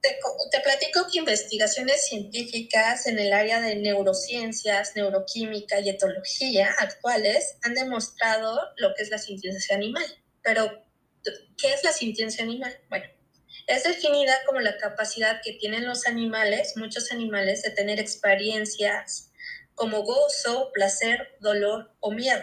[0.00, 0.16] te,
[0.50, 7.74] te, platico que investigaciones científicas en el área de neurociencias, neuroquímica y etología actuales han
[7.74, 10.04] demostrado lo que es la ciencia animal,
[10.42, 10.83] pero
[11.56, 12.78] ¿Qué es la sintiencia animal?
[12.88, 13.06] Bueno,
[13.66, 19.30] es definida como la capacidad que tienen los animales, muchos animales, de tener experiencias
[19.74, 22.42] como gozo, placer, dolor o miedo.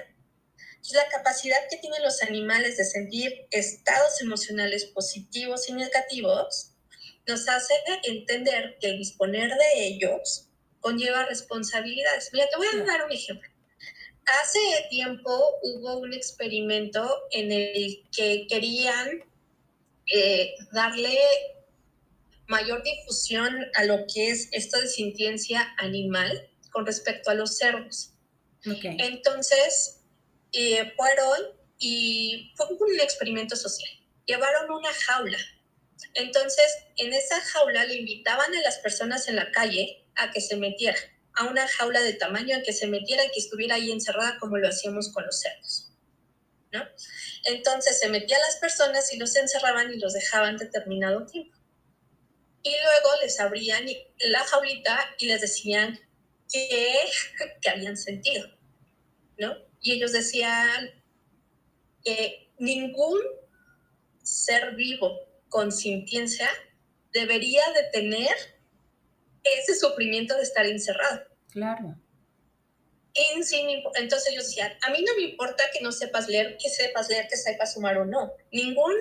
[0.94, 6.74] La capacidad que tienen los animales de sentir estados emocionales positivos y negativos
[7.28, 12.32] nos hace entender que el disponer de ellos conlleva responsabilidades.
[12.34, 13.51] Mira, te voy a dar un ejemplo.
[14.26, 15.32] Hace tiempo
[15.64, 19.24] hubo un experimento en el que querían
[20.14, 21.18] eh, darle
[22.48, 28.14] mayor difusión a lo que es esto de sintiencia animal con respecto a los cerdos.
[28.64, 30.02] Entonces,
[30.52, 31.40] eh, fueron
[31.80, 33.90] y fue un experimento social.
[34.26, 35.40] Llevaron una jaula.
[36.14, 40.58] Entonces, en esa jaula le invitaban a las personas en la calle a que se
[40.58, 41.02] metieran
[41.36, 44.58] a una jaula de tamaño en que se metiera y que estuviera ahí encerrada como
[44.58, 45.92] lo hacíamos con los cerdos.
[46.72, 46.84] ¿no?
[47.46, 51.58] Entonces se metía a las personas y los encerraban y los dejaban determinado tiempo.
[52.64, 53.86] Y luego les abrían
[54.20, 56.00] la jaulita y les decían
[56.52, 56.96] qué,
[57.62, 58.48] que habían sentido.
[59.38, 59.56] ¿no?
[59.82, 60.92] Y ellos decían
[62.04, 63.20] que ningún
[64.22, 66.50] ser vivo con sintiencia
[67.12, 68.36] debería de tener
[69.44, 71.22] ese sufrimiento de estar encerrado.
[71.52, 71.96] Claro.
[73.96, 77.28] entonces yo decía, a mí no me importa que no sepas leer, que sepas leer,
[77.28, 78.34] que sepas sumar o no.
[78.52, 78.96] Ningún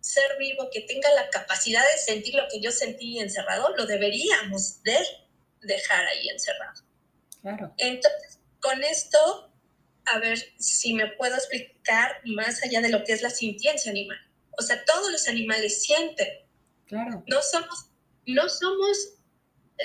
[0.00, 4.82] ser vivo que tenga la capacidad de sentir lo que yo sentí encerrado, lo deberíamos
[4.82, 4.98] de
[5.62, 6.82] dejar ahí encerrado.
[7.40, 7.74] Claro.
[7.78, 9.50] Entonces, con esto,
[10.06, 14.18] a ver si me puedo explicar más allá de lo que es la sintiencia animal.
[14.58, 16.28] O sea, todos los animales sienten.
[16.86, 17.24] Claro.
[17.26, 17.90] No somos,
[18.26, 19.14] no somos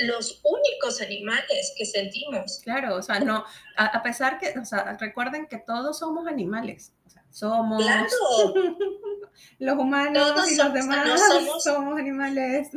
[0.01, 2.61] los únicos animales que sentimos.
[2.63, 3.43] Claro, o sea, no,
[3.75, 6.93] a, pesar que, o sea, recuerden que todos somos animales.
[7.05, 7.83] O sea, somos
[9.59, 11.21] los humanos y los demás
[11.63, 12.69] somos, animales.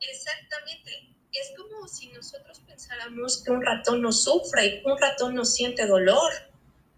[0.00, 1.14] Exactamente.
[1.32, 5.44] Es como si nosotros pensáramos que un ratón no sufre y que un ratón no
[5.44, 6.32] siente dolor,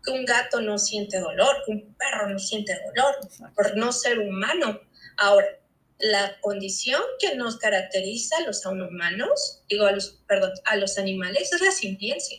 [0.04, 3.14] que un gato no siente dolor, que un perro no siente dolor,
[3.54, 4.80] por no ser humano.
[5.18, 5.46] Ahora,
[6.02, 11.52] la condición que nos caracteriza a los humanos, digo, a los, perdón, a los animales,
[11.52, 12.38] es la sintiencia.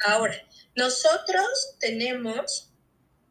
[0.00, 0.34] Ahora,
[0.74, 2.72] nosotros tenemos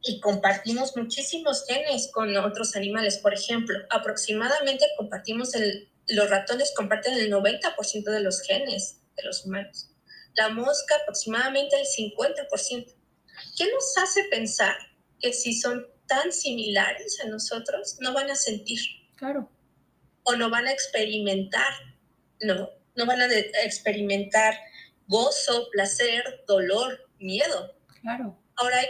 [0.04, 3.18] y compartimos muchísimos genes con otros animales.
[3.18, 9.44] Por ejemplo, aproximadamente compartimos el, los ratones comparten el 90% de los genes de los
[9.44, 9.90] humanos.
[10.36, 12.96] La mosca aproximadamente el 50%.
[13.58, 14.76] ¿Qué nos hace pensar
[15.20, 18.99] que si son tan similares a nosotros, no van a sentir?
[19.20, 19.52] Claro.
[20.24, 21.74] O no van a experimentar,
[22.42, 23.28] no, no van a
[23.66, 24.58] experimentar
[25.08, 27.76] gozo, placer, dolor, miedo.
[28.02, 28.40] Claro.
[28.56, 28.88] Ahora hay,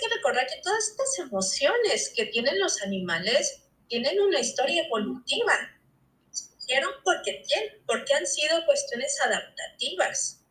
[0.00, 5.52] que recordar que todas estas emociones que tienen los animales tienen una historia evolutiva.
[6.30, 10.44] Surgieron porque tienen, porque han sido cuestiones adaptativas.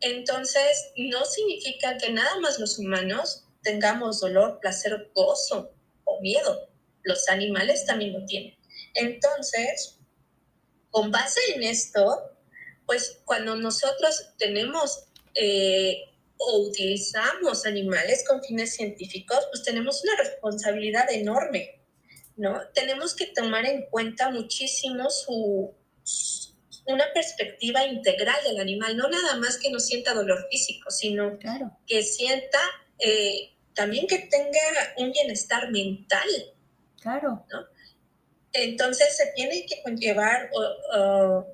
[0.00, 6.71] Entonces, no significa que nada más los humanos tengamos dolor, placer, gozo o miedo
[7.02, 8.56] los animales también lo tienen.
[8.94, 9.98] Entonces,
[10.90, 12.32] con base en esto,
[12.86, 16.02] pues cuando nosotros tenemos eh,
[16.36, 21.80] o utilizamos animales con fines científicos, pues tenemos una responsabilidad enorme,
[22.36, 22.60] ¿no?
[22.74, 25.72] Tenemos que tomar en cuenta muchísimo su,
[26.86, 31.38] una perspectiva integral del animal, no nada más que no sienta dolor físico, sino
[31.86, 32.58] que sienta
[32.98, 34.60] eh, también que tenga
[34.98, 36.28] un bienestar mental,
[37.02, 37.44] Claro.
[37.50, 37.66] ¿no?
[38.52, 40.50] Entonces se tiene que conllevar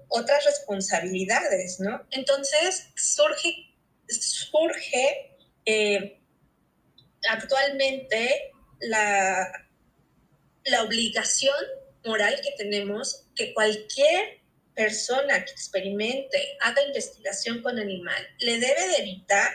[0.09, 2.05] otras responsabilidades, ¿no?
[2.11, 3.75] Entonces surge,
[4.09, 6.21] surge eh,
[7.31, 9.47] actualmente la,
[10.65, 11.55] la obligación
[12.05, 14.41] moral que tenemos que cualquier
[14.75, 19.51] persona que experimente, haga investigación con animal, le debe de evitar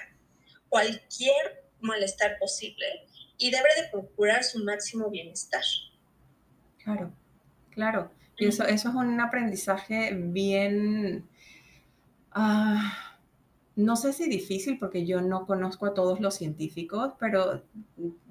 [0.70, 2.86] cualquier malestar posible
[3.44, 5.64] y debe de procurar su máximo bienestar.
[6.82, 7.12] Claro,
[7.72, 8.10] claro.
[8.38, 11.28] Y eso, eso es un aprendizaje bien,
[12.32, 13.18] ah,
[13.76, 17.66] no sé si difícil, porque yo no conozco a todos los científicos, pero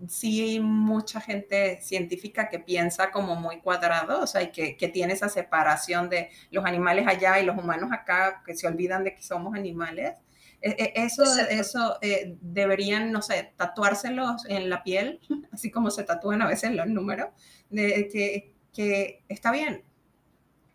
[0.08, 4.88] sí hay mucha gente científica que piensa como muy cuadrado, o sea, y que, que
[4.88, 9.14] tiene esa separación de los animales allá y los humanos acá, que se olvidan de
[9.14, 10.14] que somos animales.
[10.62, 15.20] E, e, eso, eso eh, deberían, no sé, tatuárselos en la piel,
[15.52, 17.28] así como se tatúan a veces los números,
[17.68, 19.84] de que, que está bien.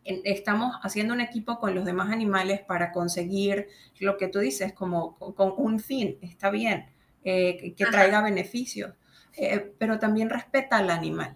[0.04, 3.68] Estamos haciendo un equipo con los demás animales para conseguir
[4.00, 6.90] lo que tú dices, como con, un fin, está bien,
[7.26, 8.94] eh, que, traiga beneficios,
[9.36, 11.36] eh, pero también respeta al animal.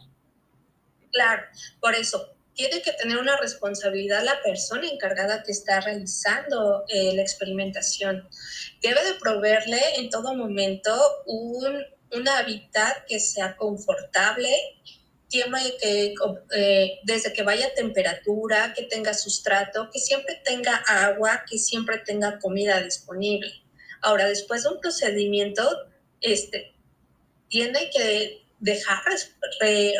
[1.12, 1.44] Claro,
[1.82, 7.22] por eso, tiene que tener una responsabilidad la persona encargada que está realizando eh, la
[7.22, 8.28] experimentación.
[8.82, 10.94] Debe de proveerle en todo momento
[11.26, 14.50] un, un hábitat que sea confortable,
[15.30, 16.14] que,
[16.56, 22.38] eh, desde que vaya temperatura, que tenga sustrato, que siempre tenga agua, que siempre tenga
[22.40, 23.50] comida disponible.
[24.02, 25.64] Ahora, después de un procedimiento,
[26.20, 26.74] este,
[27.48, 29.02] tiene que dejar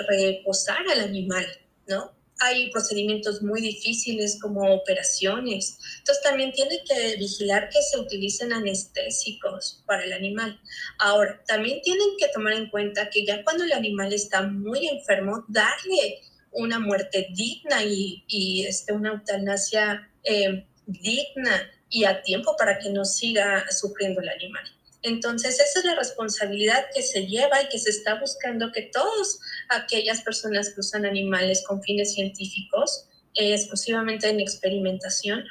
[0.08, 1.46] reposar al animal,
[1.88, 2.12] ¿no?
[2.42, 5.78] Hay procedimientos muy difíciles como operaciones.
[6.00, 10.60] Entonces también tiene que vigilar que se utilicen anestésicos para el animal.
[10.98, 15.46] Ahora, también tienen que tomar en cuenta que ya cuando el animal está muy enfermo,
[15.48, 22.90] darle una muerte digna y, este, una eutanasia eh, digna y a tiempo para que
[22.90, 24.64] no siga sufriendo el animal.
[25.04, 29.40] Entonces, esa es la responsabilidad que se lleva y que se está buscando que todas
[29.70, 35.44] aquellas personas que usan animales con fines científicos, eh, exclusivamente en experimentación,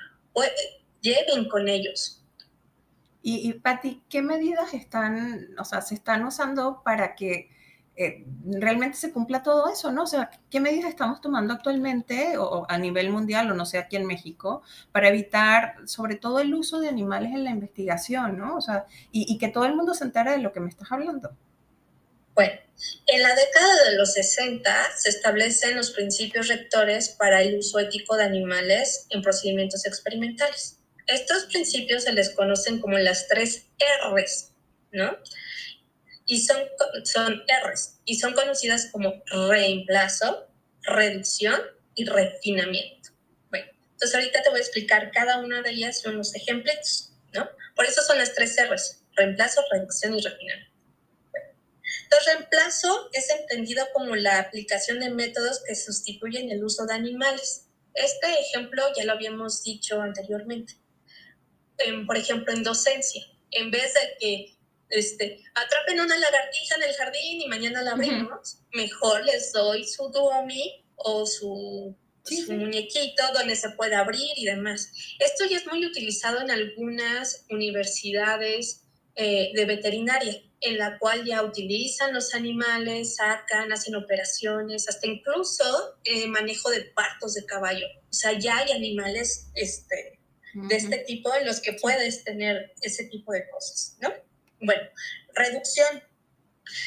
[1.01, 2.23] lleven con ellos.
[3.23, 7.51] Y, y Patti, ¿qué medidas están, o sea, se están usando para que
[8.03, 10.05] eh, realmente se cumpla todo eso, ¿no?
[10.05, 13.97] O sea, ¿qué medidas estamos tomando actualmente o, a nivel mundial o no sé aquí
[13.97, 18.57] en México para evitar sobre todo el uso de animales en la investigación, ¿no?
[18.57, 20.91] O sea, y, y que todo el mundo se entere de lo que me estás
[20.91, 21.37] hablando.
[22.35, 22.59] Bueno,
[23.07, 28.17] en la década de los 60 se establecen los principios rectores para el uso ético
[28.17, 30.79] de animales en procedimientos experimentales.
[31.07, 34.53] Estos principios se les conocen como las tres R's,
[34.91, 35.19] ¿no?
[36.31, 36.63] Y son,
[37.03, 40.47] son R's, y son conocidas como reemplazo,
[40.83, 41.61] reducción
[41.97, 43.11] y refinamiento.
[43.51, 47.51] Bueno, entonces ahorita te voy a explicar cada una de ellas en unos ejemplos, ¿no?
[47.75, 50.71] Por eso son las tres R's, reemplazo, reducción y refinamiento.
[51.83, 57.67] El reemplazo es entendido como la aplicación de métodos que sustituyen el uso de animales.
[57.93, 60.75] Este ejemplo ya lo habíamos dicho anteriormente.
[62.07, 64.60] por ejemplo, en docencia, en vez de que
[64.91, 70.09] este, atrapen una lagartija en el jardín y mañana la abrimos, mejor les doy su
[70.11, 74.93] dummy o su, su muñequito donde se puede abrir y demás.
[75.19, 78.85] Esto ya es muy utilizado en algunas universidades
[79.15, 85.65] eh, de veterinaria en la cual ya utilizan los animales, sacan, hacen operaciones, hasta incluso
[86.05, 87.87] eh, manejo de partos de caballo.
[88.11, 90.21] O sea, ya hay animales este,
[90.55, 94.13] de este tipo en los que puedes tener ese tipo de cosas, ¿no?
[94.61, 94.83] Bueno,
[95.35, 96.03] reducción.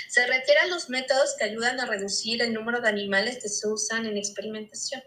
[0.07, 3.67] Se refiere a los métodos que ayudan a reducir el número de animales que se
[3.67, 5.03] usan en experimentación.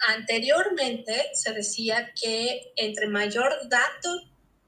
[0.00, 4.20] Anteriormente se decía que entre mayor dato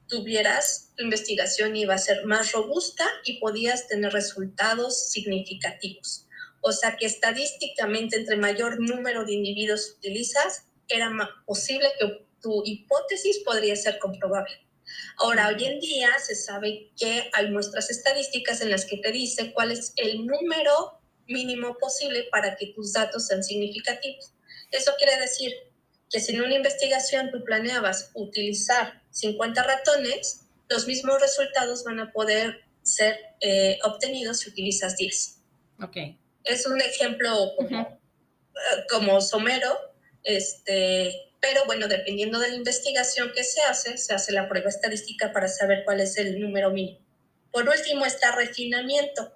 [0.08, 6.26] tuvieras, tu investigación iba a ser más robusta y podías tener resultados significativos.
[6.62, 11.10] O sea que estadísticamente entre mayor número de individuos utilizas, era
[11.46, 14.69] posible que tu hipótesis podría ser comprobable.
[15.18, 19.52] Ahora, hoy en día se sabe que hay muestras estadísticas en las que te dice
[19.52, 24.32] cuál es el número mínimo posible para que tus datos sean significativos.
[24.70, 25.52] Eso quiere decir
[26.10, 32.12] que si en una investigación tú planeabas utilizar 50 ratones, los mismos resultados van a
[32.12, 35.38] poder ser eh, obtenidos si utilizas 10.
[35.82, 35.96] Ok.
[36.44, 39.76] Es un ejemplo como, eh, como somero,
[40.24, 45.32] este, pero bueno, dependiendo de la investigación que se hace, se hace la prueba estadística
[45.32, 47.00] para saber cuál es el número mínimo.
[47.50, 49.32] Por último está refinamiento.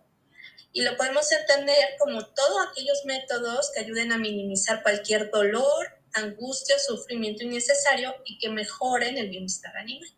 [0.73, 6.79] Y lo podemos entender como todos aquellos métodos que ayuden a minimizar cualquier dolor, angustia,
[6.79, 10.09] sufrimiento innecesario y que mejoren el bienestar animal.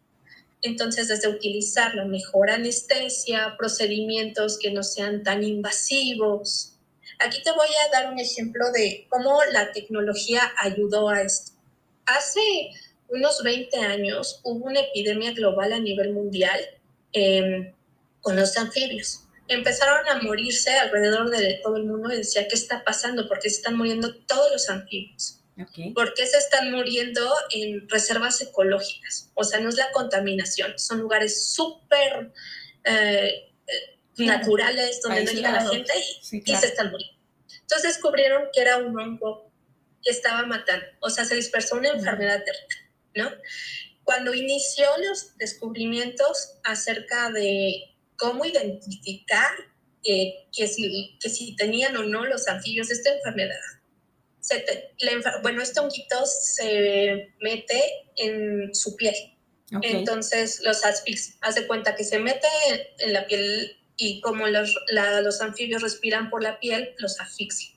[0.63, 6.79] Entonces, desde utilizar la mejor anestesia, procedimientos que no sean tan invasivos.
[7.19, 11.56] Aquí te voy a dar un ejemplo de cómo la tecnología ayudó a esto.
[12.07, 12.41] Hace
[13.09, 16.61] unos 20 años hubo una epidemia global a nivel mundial
[17.13, 17.73] em,
[18.21, 19.23] con los anfibios.
[19.49, 23.29] Empezaron a morirse alrededor de todo el mundo y decía, ¿qué está pasando?
[23.29, 25.41] Porque se están muriendo todos los anfibios.
[25.95, 29.31] ¿Por qué se están muriendo en reservas ecológicas?
[29.35, 32.31] O sea, no es la contaminación, son lugares súper
[32.85, 37.17] eh, eh, naturales donde no llega la gente y, se están muriendo.
[37.63, 39.51] Entonces descubrieron que era un hongo
[40.07, 43.33] que estaba matando, o sea, se dispersó una enfermedad terrible, ¿no?
[44.05, 49.51] Cuando inició los descubrimientos acerca de cómo identificar
[50.05, 53.59] eh, que, si, que si tenían o no los anfibios esta enfermedad,
[55.43, 57.83] bueno, este honguito se mete
[58.17, 59.15] en su piel.
[59.83, 61.35] Entonces los asfixia.
[61.41, 62.47] Haz de cuenta que se mete
[62.99, 64.73] en la piel y como los,
[65.23, 67.76] los anfibios respiran por la piel, los asfixia.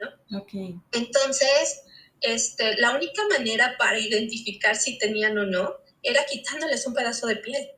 [0.00, 0.46] ¿No?
[0.92, 1.82] Entonces,
[2.20, 7.36] este, la única manera para identificar si tenían o no era quitándoles un pedazo de
[7.36, 7.70] piel.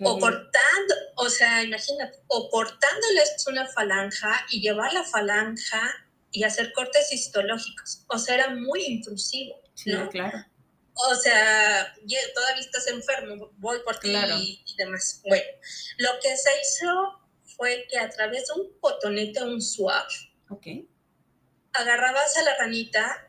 [0.00, 5.82] O cortando, o sea, imagínate, o cortándoles una falanja y llevar la falanja
[6.30, 8.04] y hacer cortes histológicos.
[8.08, 9.60] O sea, era muy intrusivo.
[9.74, 10.38] Sí, claro.
[10.94, 11.94] O sea,
[12.34, 15.20] todavía estás enfermo, voy por ti y, demás.
[15.26, 15.44] Bueno,
[15.98, 17.20] lo que se hizo
[17.56, 20.06] fue que a través de un cotonete, un swab,
[20.48, 20.88] okay.
[21.78, 23.28] Agarrabas a la ranita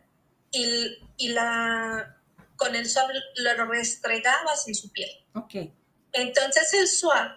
[0.51, 2.17] y, y la,
[2.55, 5.09] con el swab lo restregabas en su piel.
[6.11, 7.31] Entonces el swab,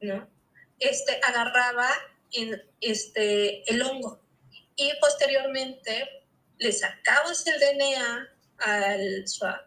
[0.00, 0.28] ¿no?
[0.78, 1.88] Este, agarraba
[2.32, 4.20] en, este, el hongo
[4.74, 6.26] y posteriormente
[6.58, 8.28] le sacabas el DNA
[8.58, 9.60] al swab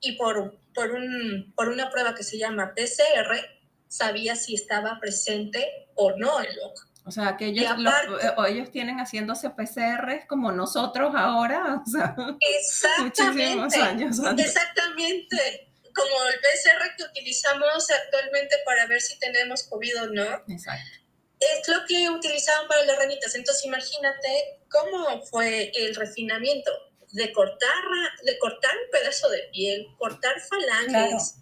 [0.00, 3.58] y por, por, un, por una prueba que se llama PCR
[3.88, 6.87] sabía si estaba presente o no el hongo.
[7.08, 7.64] O sea, que ellos,
[8.22, 12.14] eh, ellos tienen haciéndose PCR como nosotros ahora, o sea,
[12.98, 20.06] muchísimos años Exactamente, como el PCR que utilizamos actualmente para ver si tenemos COVID o
[20.08, 20.44] no.
[20.48, 20.98] Exacto
[21.40, 23.34] es lo que utilizaban para las ranitas.
[23.34, 26.70] Entonces imagínate cómo fue el refinamiento
[27.12, 27.84] de cortar,
[28.24, 31.36] de cortar un pedazo de piel, cortar falanges,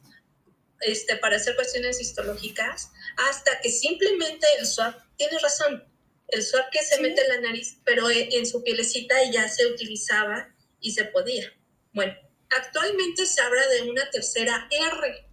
[0.81, 2.91] este, para hacer cuestiones histológicas,
[3.29, 5.85] hasta que simplemente el swab, tiene razón,
[6.29, 10.55] el swab que se mete en la nariz, pero en su pielecita ya se utilizaba
[10.81, 11.53] y se podía.
[11.93, 12.15] Bueno,
[12.57, 15.29] actualmente se habla de una tercera R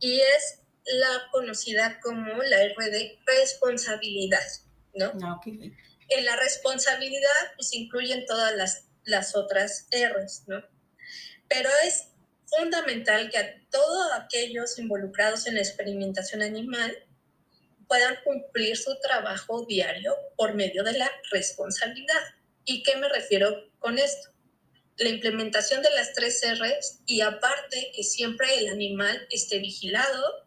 [0.00, 4.44] y es la conocida como la R de responsabilidad,
[4.94, 5.12] ¿no?
[5.22, 5.40] Ah,
[6.08, 10.62] en la responsabilidad pues incluyen todas las, las otras Rs, ¿no?
[11.48, 12.08] Pero es
[12.46, 16.96] fundamental que a todos aquellos involucrados en la experimentación animal
[17.88, 22.22] puedan cumplir su trabajo diario por medio de la responsabilidad.
[22.64, 24.30] ¿Y qué me refiero con esto?
[24.96, 30.46] La implementación de las tres Rs y aparte que siempre el animal esté vigilado,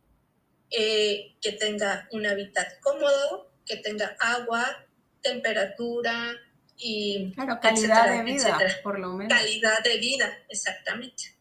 [0.69, 4.85] eh, que tenga un hábitat cómodo, que tenga agua,
[5.21, 6.35] temperatura
[6.77, 7.31] y...
[7.33, 9.33] Claro, calidad de vida, por lo menos.
[9.33, 11.35] Calidad de vida, exactamente.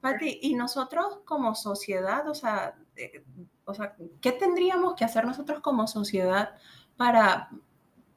[0.00, 3.22] Pati, y nosotros como sociedad, o sea, eh,
[3.64, 6.54] o sea, ¿qué tendríamos que hacer nosotros como sociedad
[6.96, 7.50] para,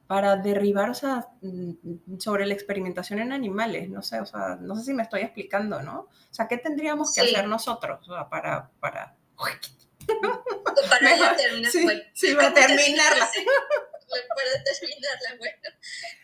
[0.06, 3.88] para derribar, o sea, mm, sobre la experimentación en animales?
[3.88, 6.00] No sé, o sea, no sé si me estoy explicando, ¿no?
[6.00, 9.16] O sea, ¿qué tendríamos que hacer nosotros para, para...
[10.88, 13.28] Para ya terminar, sí, sí, para terminarla.
[14.08, 15.68] Para terminarla, bueno.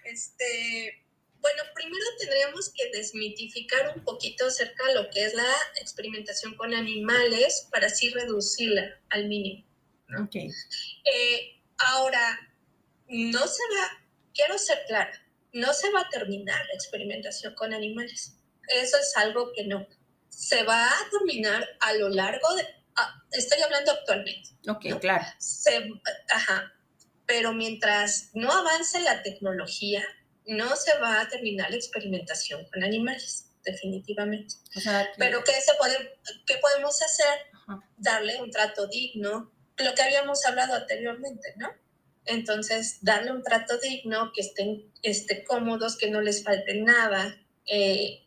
[0.04, 1.04] Este,
[1.42, 5.44] bueno, primero tendríamos que desmitificar un poquito acerca de lo que es la
[5.80, 9.66] experimentación con animales para así reducirla al mínimo.
[11.04, 12.38] Eh, ahora,
[13.08, 15.12] no se va, quiero ser clara,
[15.52, 18.38] no se va a terminar la experimentación con animales.
[18.68, 19.86] Eso es algo que no.
[20.28, 22.64] Se va a terminar a lo largo de,
[22.94, 24.50] ah, estoy hablando actualmente.
[24.68, 25.24] Ok, claro.
[26.30, 26.72] ajá.
[27.26, 30.04] Pero mientras no avance la tecnología,
[30.46, 34.54] no se va a terminar la experimentación con animales, definitivamente.
[35.16, 37.80] Pero ¿qué, se puede, ¿qué podemos hacer?
[37.96, 41.70] Darle un trato digno, lo que habíamos hablado anteriormente, ¿no?
[42.24, 47.36] Entonces, darle un trato digno, que estén este, cómodos, que no les falte nada,
[47.66, 48.26] eh,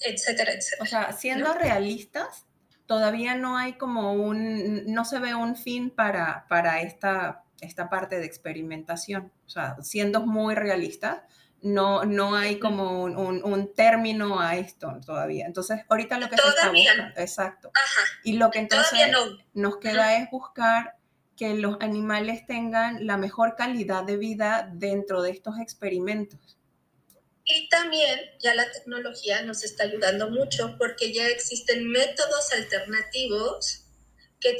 [0.00, 0.82] etcétera, etcétera.
[0.82, 2.46] O sea, siendo realistas,
[2.86, 8.18] todavía no hay como un, no se ve un fin para, para esta, esta parte
[8.18, 9.32] de experimentación.
[9.46, 11.22] O sea, siendo muy realistas,
[11.62, 15.46] no, no hay como un, término a esto todavía.
[15.46, 17.70] Entonces, ahorita lo que se está buscando, exacto.
[18.24, 18.98] Y lo que entonces
[19.54, 20.96] nos queda es buscar
[21.36, 26.58] que los animales tengan la mejor calidad de vida dentro de estos experimentos.
[27.44, 33.84] Y también ya la tecnología nos está ayudando mucho porque ya existen métodos alternativos
[34.40, 34.56] que,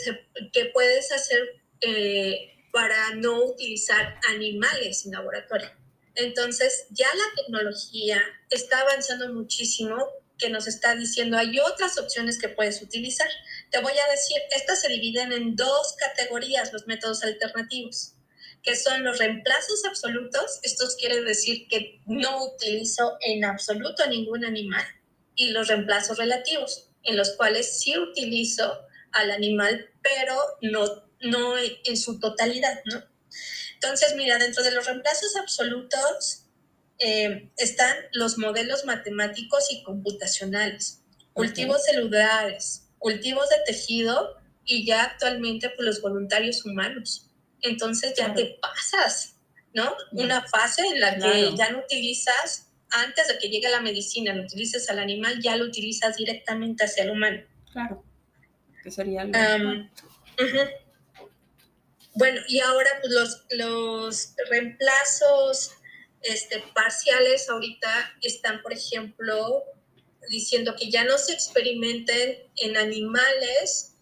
[0.52, 5.70] que puedes hacer eh, para no utilizar animales en laboratorio.
[6.14, 9.96] Entonces, ya la tecnología está avanzando muchísimo,
[10.38, 13.28] que nos está diciendo hay otras opciones que puedes utilizar.
[13.70, 18.14] Te voy a decir, estas se dividen en dos categorías, los métodos alternativos,
[18.62, 24.84] que son los reemplazos absolutos, esto quiere decir que no utilizo en absoluto ningún animal,
[25.34, 28.80] y los reemplazos relativos, en los cuales sí utilizo
[29.12, 33.11] al animal, pero no, no en su totalidad, ¿no?
[33.82, 36.44] Entonces, mira, dentro de los reemplazos absolutos
[36.98, 41.02] eh, están los modelos matemáticos y computacionales,
[41.32, 47.28] cultivos celulares, cultivos de tejido y ya actualmente pues, los voluntarios humanos.
[47.60, 49.34] Entonces ya te pasas,
[49.74, 49.96] ¿no?
[50.12, 54.42] Una fase en la que ya no utilizas, antes de que llegue la medicina, no
[54.42, 57.42] utilices al animal, ya lo utilizas directamente hacia el humano.
[57.72, 58.04] Claro.
[58.80, 59.32] Que sería lo
[62.14, 65.72] bueno, y ahora pues los, los reemplazos
[66.22, 69.64] este, parciales ahorita están, por ejemplo,
[70.28, 73.94] diciendo que ya no se experimenten en animales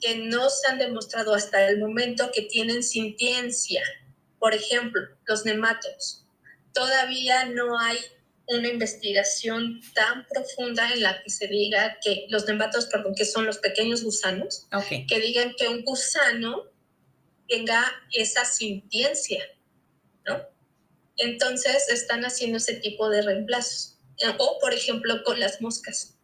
[0.00, 3.82] que no se han demostrado hasta el momento que tienen sintiencia.
[4.38, 6.26] Por ejemplo, los nematos.
[6.72, 7.98] Todavía no hay
[8.46, 13.46] una investigación tan profunda en la que se diga que los nematos, perdón, que son
[13.46, 14.66] los pequeños gusanos,
[15.08, 16.73] que digan que un gusano
[17.48, 19.44] tenga esa sintiencia,
[20.26, 20.40] ¿no?
[21.16, 23.98] Entonces están haciendo ese tipo de reemplazos.
[24.38, 26.16] O, por ejemplo, con las moscas.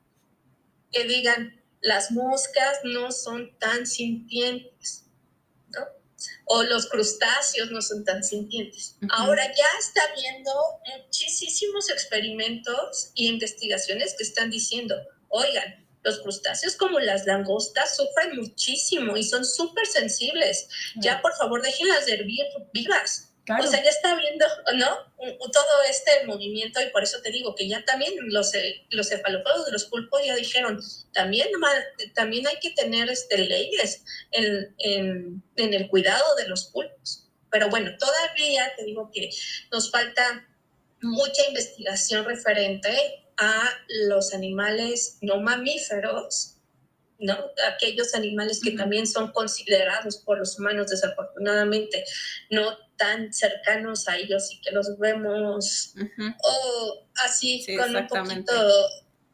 [0.93, 5.07] Que digan, las moscas no son tan sintientes,
[5.69, 5.87] ¿no?
[6.47, 8.97] O los crustáceos no son tan sintientes.
[9.11, 10.53] Ahora ya está habiendo
[10.97, 14.97] muchísimos experimentos e investigaciones que están diciendo,
[15.29, 20.69] oigan, Los crustáceos como las langostas sufren muchísimo y son súper sensibles.
[20.97, 23.31] Ya por favor déjenlas de hervir vivas.
[23.59, 24.47] O sea, ya está viendo,
[24.77, 25.13] ¿no?
[25.53, 29.67] Todo este movimiento y por eso te digo que ya también los, eh, los cefalópodos
[29.67, 30.81] de los pulpos ya dijeron,
[31.13, 31.49] también,
[32.15, 37.29] también hay que tener este, leyes en, en, en el cuidado de los pulpos.
[37.51, 39.31] Pero bueno, todavía te digo que
[39.73, 40.47] nos falta
[41.03, 43.71] mucha investigación referente a
[44.07, 46.57] los animales no mamíferos,
[47.19, 47.37] ¿no?
[47.75, 52.05] Aquellos animales que también son considerados por los humanos desafortunadamente
[52.51, 55.95] no tan cercanos a ellos y que los vemos
[56.43, 58.53] o así con un poquito,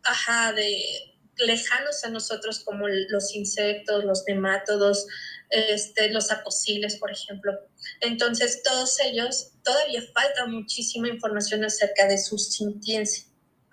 [0.05, 5.07] ajá, de lejanos a nosotros como los insectos, los nemátodos,
[5.51, 7.53] este, los acosiles, por ejemplo.
[8.01, 13.26] Entonces, todos ellos, todavía falta muchísima información acerca de su sintiencia.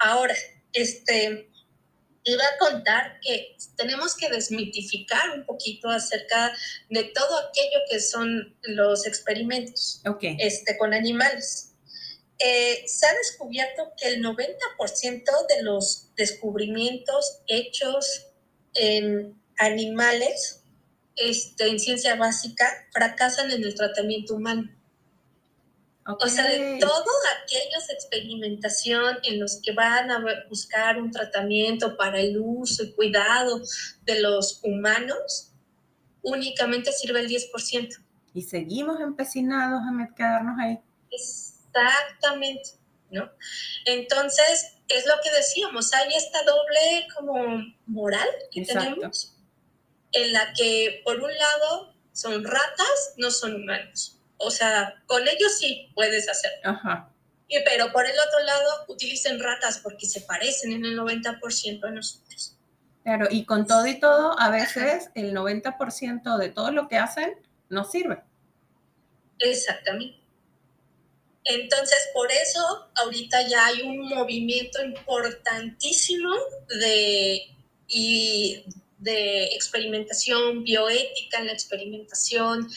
[0.04, 0.36] Ahora,
[0.74, 1.50] este,
[2.26, 6.54] iba a contar que tenemos que desmitificar un poquito acerca
[6.90, 10.02] de todo aquello que son los experimentos
[10.40, 11.72] este, con animales.
[12.38, 18.28] Eh, se ha descubierto que el 90% de los descubrimientos hechos
[18.74, 20.64] en animales
[21.16, 24.70] este, en ciencia básica fracasan en el tratamiento humano.
[26.06, 27.08] O sea, de todos
[27.42, 33.62] aquellos experimentación en los que van a buscar un tratamiento para el uso y cuidado
[34.04, 35.52] de los humanos,
[36.22, 38.00] únicamente sirve el 10%.
[38.34, 40.80] Y seguimos empecinados a quedarnos ahí.
[41.10, 42.72] Exactamente,
[43.10, 43.32] ¿no?
[43.86, 49.38] Entonces, es lo que decíamos, hay esta doble como moral que tenemos,
[50.12, 55.58] en la que por un lado son ratas, no son humanos o sea, con ellos
[55.58, 56.52] sí puedes hacer.
[56.64, 57.10] Ajá.
[57.48, 61.92] Y, pero por el otro lado, utilicen ratas porque se parecen en el 90% a
[61.92, 62.58] nosotros.
[63.04, 67.36] Claro, y con todo y todo, a veces el 90% de todo lo que hacen
[67.70, 68.24] no sirve.
[69.40, 70.24] Exactamente.
[71.46, 76.34] Entonces, por eso ahorita ya hay un movimiento importantísimo
[76.80, 77.42] de,
[77.88, 78.64] y
[79.00, 82.70] de experimentación bioética en la experimentación.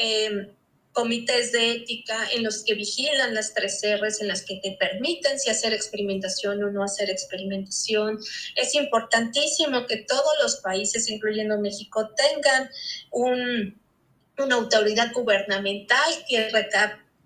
[0.00, 0.52] Eh,
[0.92, 5.38] comités de ética en los que vigilan las tres R's, en las que te permiten
[5.38, 8.18] si hacer experimentación o no hacer experimentación.
[8.56, 12.68] Es importantísimo que todos los países, incluyendo México, tengan
[13.10, 13.80] un,
[14.38, 16.50] una autoridad gubernamental que,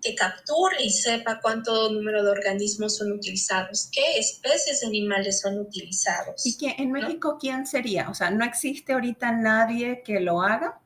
[0.01, 5.59] que capture y sepa cuánto número de organismos son utilizados, qué especies de animales son
[5.59, 6.45] utilizados.
[6.45, 8.09] ¿Y que en México quién sería?
[8.09, 10.79] O sea, ¿no existe ahorita nadie que lo haga?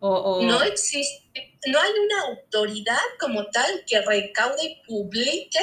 [0.00, 5.60] No existe, no hay una autoridad como tal que recaude y publique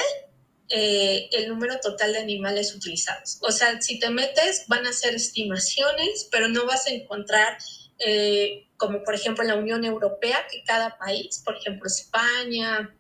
[0.70, 3.38] eh, el número total de animales utilizados.
[3.42, 7.58] O sea, si te metes, van a ser estimaciones, pero no vas a encontrar,
[8.00, 12.96] eh, como por ejemplo en la Unión Europea, que cada país, por ejemplo España,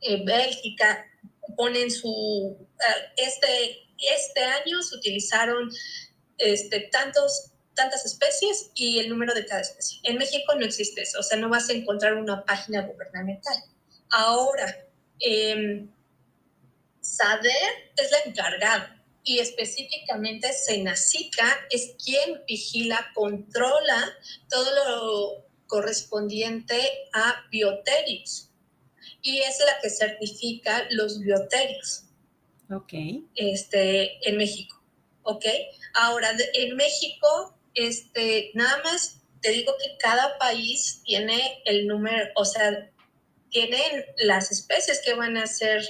[0.00, 1.06] eh, Bélgica,
[1.56, 2.56] ponen su,
[3.16, 5.70] este, este año se utilizaron
[6.38, 10.00] este, tantos tantas especies y el número de cada especie.
[10.02, 13.54] En México no existe eso, o sea, no vas a encontrar una página gubernamental.
[14.10, 14.84] Ahora,
[15.20, 15.86] eh,
[17.00, 24.12] SADER es la encargada y específicamente Senacica es quien vigila, controla
[24.48, 26.76] todo lo correspondiente
[27.12, 28.50] a bioterios
[29.22, 32.04] y es la que certifica los bioterios.
[32.70, 32.92] Ok.
[33.34, 34.80] Este, en México.
[35.22, 35.44] ¿Ok?
[35.94, 42.44] Ahora, en México este, nada más te digo que cada país tiene el número, o
[42.44, 42.90] sea,
[43.50, 45.84] tienen las especies que van a ser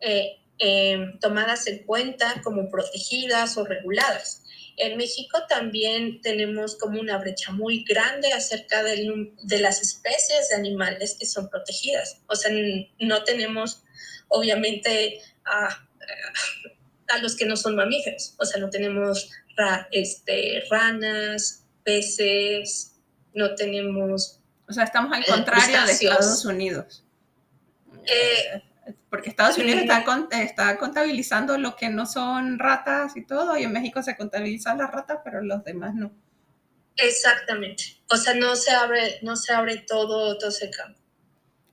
[0.00, 4.44] eh, em, tomadas en cuenta como protegidas o reguladas.
[4.78, 11.16] En México también tenemos como una brecha muy grande acerca de las especies de animales
[11.18, 12.22] que son protegidas.
[12.28, 12.50] O sea,
[12.98, 13.82] no tenemos
[14.28, 15.86] obviamente a,
[17.08, 18.34] a los que no son mamíferos.
[18.38, 19.30] O sea, no tenemos
[19.90, 22.96] este, ranas, peces,
[23.34, 24.40] no tenemos...
[24.68, 27.04] O sea, estamos al contrario de Estados Unidos.
[28.06, 28.62] Eh,
[29.10, 30.04] porque Estados Unidos está,
[30.42, 34.90] está, contabilizando lo que no son ratas y todo, y en México se contabilizan las
[34.90, 36.12] ratas, pero los demás no.
[36.96, 37.84] Exactamente.
[38.10, 40.98] O sea, no se abre, no se abre todo, todo ese campo.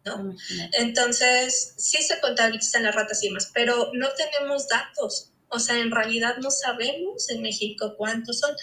[0.05, 0.35] ¿no?
[0.73, 5.31] Entonces, sí se contabilizan las ratas y demás, pero no tenemos datos.
[5.49, 8.55] O sea, en realidad no sabemos en México cuántos son.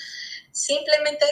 [0.53, 1.26] Simplemente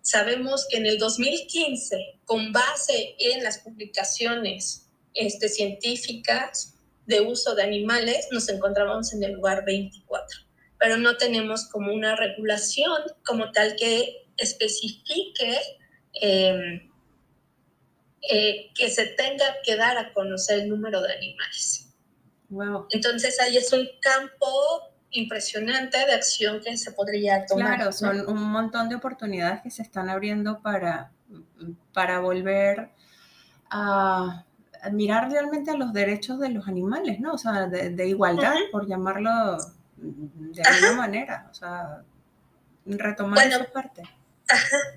[0.00, 6.74] sabemos que en el 2015, con base en las publicaciones este, científicas
[7.06, 10.40] de uso de animales, nos encontrábamos en el lugar 24.
[10.78, 15.56] pero no tenemos como una regulación como tal que especifique
[16.14, 16.90] em,
[18.28, 21.91] eh, que se tenga que dar a conocer el número de animales.
[22.52, 22.86] Wow.
[22.90, 24.46] Entonces ahí es un campo
[25.10, 27.76] impresionante de acción que se podría tomar.
[27.76, 31.10] Claro, son un montón de oportunidades que se están abriendo para,
[31.94, 32.90] para volver
[33.70, 34.44] a
[34.92, 37.32] mirar realmente a los derechos de los animales, ¿no?
[37.32, 39.56] O sea, de, igualdad, por llamarlo
[39.96, 42.02] de alguna manera, o sea,
[42.84, 44.02] retomar esa parte.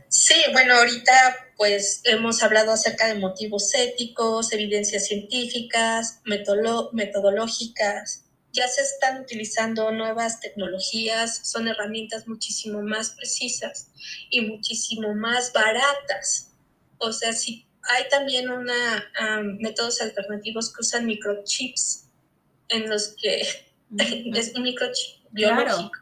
[0.10, 1.14] Sí, bueno, ahorita
[1.58, 8.26] pues hemos hablado acerca de motivos éticos, evidencias científicas, metodológicas,
[8.56, 13.92] ya se están utilizando nuevas tecnologías, son herramientas muchísimo más precisas
[14.30, 16.54] y muchísimo más baratas.
[16.98, 19.12] O sea, si hay también una,
[19.60, 22.06] métodos alternativos que usan microchips
[22.70, 23.42] en los que
[24.34, 26.00] es un microchip biológico,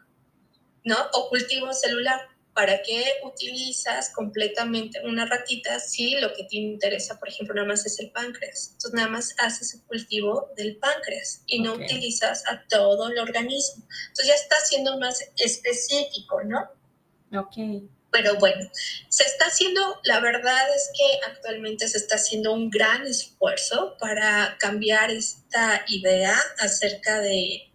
[0.86, 0.98] ¿no?
[1.14, 2.22] O cultivo celular
[2.54, 7.86] ¿para qué utilizas completamente una ratita si lo que te interesa, por ejemplo, nada más
[7.86, 8.70] es el páncreas?
[8.74, 13.86] Entonces nada más haces el cultivo del páncreas y no utilizas a todo el organismo.
[14.10, 17.40] Entonces ya está siendo más específico, ¿no?
[17.40, 17.88] Ok.
[18.12, 18.70] Pero bueno,
[19.10, 24.56] se está haciendo, la verdad es que actualmente se está haciendo un gran esfuerzo para
[24.60, 27.73] cambiar esta idea acerca de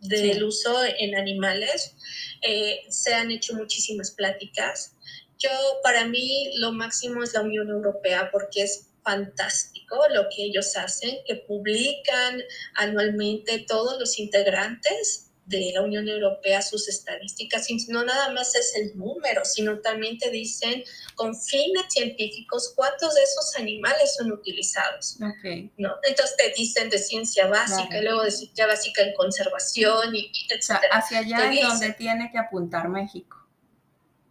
[0.00, 1.96] del uso en animales
[2.42, 4.94] eh, se han hecho muchísimas pláticas.
[5.38, 5.50] Yo,
[5.82, 11.18] para mí, lo máximo es la Unión Europea porque es fantástico lo que ellos hacen,
[11.26, 12.42] que publican
[12.74, 18.74] anualmente todos los integrantes de la Unión Europea sus estadísticas, y no nada más es
[18.76, 20.82] el número, sino también te dicen
[21.14, 25.16] con fines científicos cuántos de esos animales son utilizados.
[25.38, 25.70] Okay.
[25.78, 25.94] ¿no?
[26.02, 30.80] Entonces te dicen de ciencia básica, y luego de ciencia básica en conservación, y, etc.
[30.90, 33.36] hacia allá es donde tiene que apuntar México.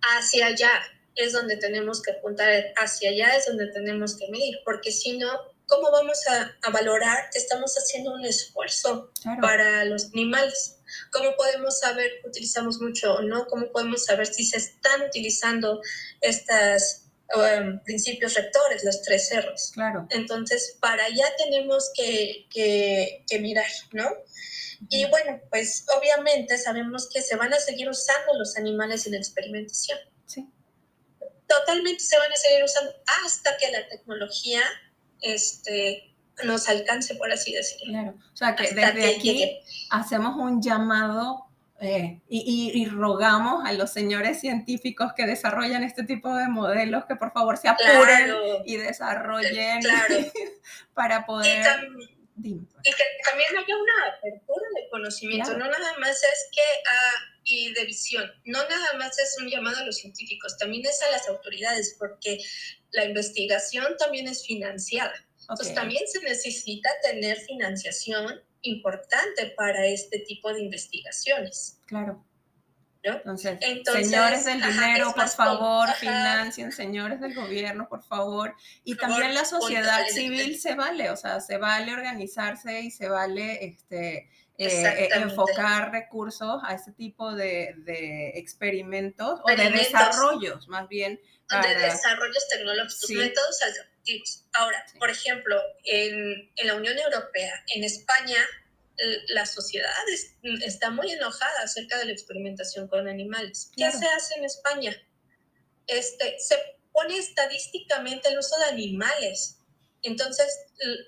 [0.02, 0.70] Hacia allá
[1.16, 5.30] es donde tenemos que apuntar, hacia allá es donde tenemos que medir, porque si no,
[5.68, 9.12] ¿cómo vamos a, valorar que estamos haciendo un esfuerzo
[9.42, 10.78] para los animales?
[11.12, 13.48] ¿Cómo podemos saber que utilizamos mucho o no?
[13.48, 15.82] ¿Cómo podemos saber si se están utilizando
[16.22, 17.04] estos
[17.36, 19.72] um, principios rectores, los tres cerros?
[19.74, 20.08] Claro.
[20.10, 24.10] Entonces, para allá tenemos que, que, mirar, ¿no?
[24.90, 29.18] Y bueno, pues obviamente sabemos que se van a seguir usando los animales en la
[29.20, 29.98] experimentación.
[30.26, 30.48] Sí.
[31.48, 32.94] Totalmente se van a seguir usando
[33.24, 34.62] hasta que la tecnología
[35.22, 36.14] este,
[36.44, 37.94] nos alcance, por así decirlo.
[37.94, 39.60] Claro, o sea que desde aquí
[39.90, 41.46] hacemos un llamado
[41.82, 47.34] eh, y, rogamos a los señores científicos que desarrollan este tipo de modelos que por
[47.34, 48.34] favor se apuren
[48.66, 49.82] y desarrollen
[50.94, 51.66] para poder...
[52.42, 56.62] Y, que también haya una apertura de conocimiento, no nada más es que...
[56.90, 58.30] Ah, y de visión.
[58.46, 62.40] No nada más es un llamado a los científicos, también es a las autoridades, porque
[62.96, 65.14] la investigación también es financiada.
[65.40, 71.80] Entonces también se necesita tener financiación importante para este tipo de investigaciones.
[71.86, 72.26] Claro.
[73.06, 73.60] Entonces,
[73.94, 78.56] señores del dinero, por favor, financien, señores del gobierno, por favor.
[78.84, 83.64] Y también la sociedad civil se vale, o sea, se vale organizarse y se vale
[83.64, 84.28] este,
[84.58, 91.20] eh, enfocar recursos a este tipo de, experimentos, o de desarrollos, más bien.
[91.50, 93.60] De desarrollos tecnológicos, métodos
[94.54, 98.38] Ahora, por ejemplo, en, la Unión Europea, en España,
[99.28, 99.92] la sociedad
[100.62, 103.72] está muy enojada acerca de la experimentación con animales.
[103.76, 104.96] ¿Qué se hace en España?
[105.88, 106.58] Este, se
[106.94, 109.60] pone estadísticamente el uso de animales.
[110.02, 110.48] Entonces,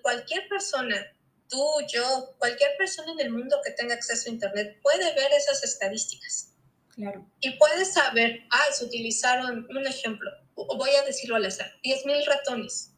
[0.02, 1.14] cualquier persona,
[1.50, 5.64] tú, yo, cualquier persona en el mundo que tenga acceso a Internet puede ver esas
[5.64, 6.54] estadísticas.
[6.96, 7.30] Claro.
[7.40, 12.92] Y puede saber, ah, se utilizaron, un ejemplo, voy a decirlo al azar, 10.000 ratones.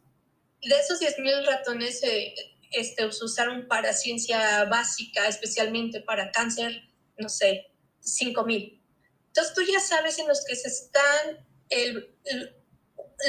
[0.61, 2.33] De esos 10.000 ratones eh,
[2.71, 6.83] este, se usaron para ciencia básica, especialmente para cáncer,
[7.17, 7.71] no sé,
[8.01, 8.79] 5.000.
[9.27, 12.15] Entonces tú ya sabes en los que se están, el,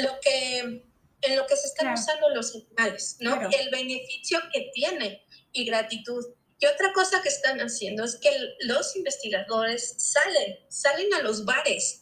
[0.01, 0.85] lo que,
[1.21, 3.39] en lo que se están usando los animales, ¿no?
[3.49, 6.25] El beneficio que tiene y gratitud.
[6.59, 8.29] Y otra cosa que están haciendo es que
[8.61, 12.01] los investigadores salen, salen a los bares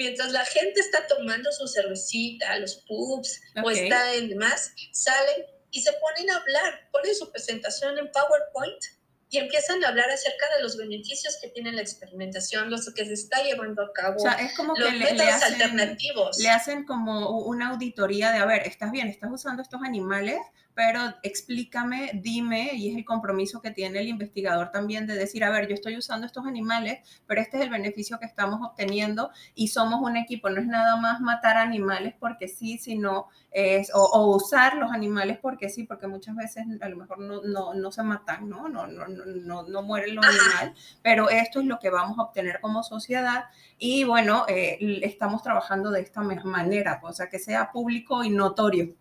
[0.00, 5.82] mientras la gente está tomando su cervecita, los pubs o está en demás, salen y
[5.82, 8.82] se ponen a hablar, ponen su presentación en PowerPoint
[9.30, 13.12] y empiezan a hablar acerca de los beneficios que tiene la experimentación, los que se
[13.12, 16.38] está llevando a cabo, o sea, es como que le, hacen, alternativos.
[16.38, 20.38] Le hacen como una auditoría de, a ver, estás bien, estás usando estos animales,
[20.82, 25.50] pero explícame, dime, y es el compromiso que tiene el investigador también de decir, a
[25.50, 29.68] ver, yo estoy usando estos animales, pero este es el beneficio que estamos obteniendo y
[29.68, 34.78] somos un equipo, no es nada más matar animales porque sí, sino es, o, usar
[34.78, 38.48] los animales porque sí, porque muchas veces a lo mejor no, no, no se matan,
[38.48, 38.70] ¿no?
[38.70, 42.58] No, no, no, no, mueren los animales, pero esto es lo que vamos a obtener
[42.62, 48.24] como sociedad y bueno, eh, estamos trabajando de esta manera, o sea, que sea público
[48.24, 48.94] y notorio.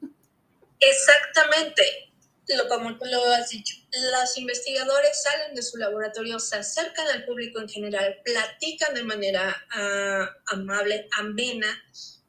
[0.79, 2.09] Exactamente,
[2.55, 3.75] lo, como lo has dicho.
[3.91, 9.55] Los investigadores salen de su laboratorio, se acercan al público en general, platican de manera
[9.71, 11.67] ah, amable, amena.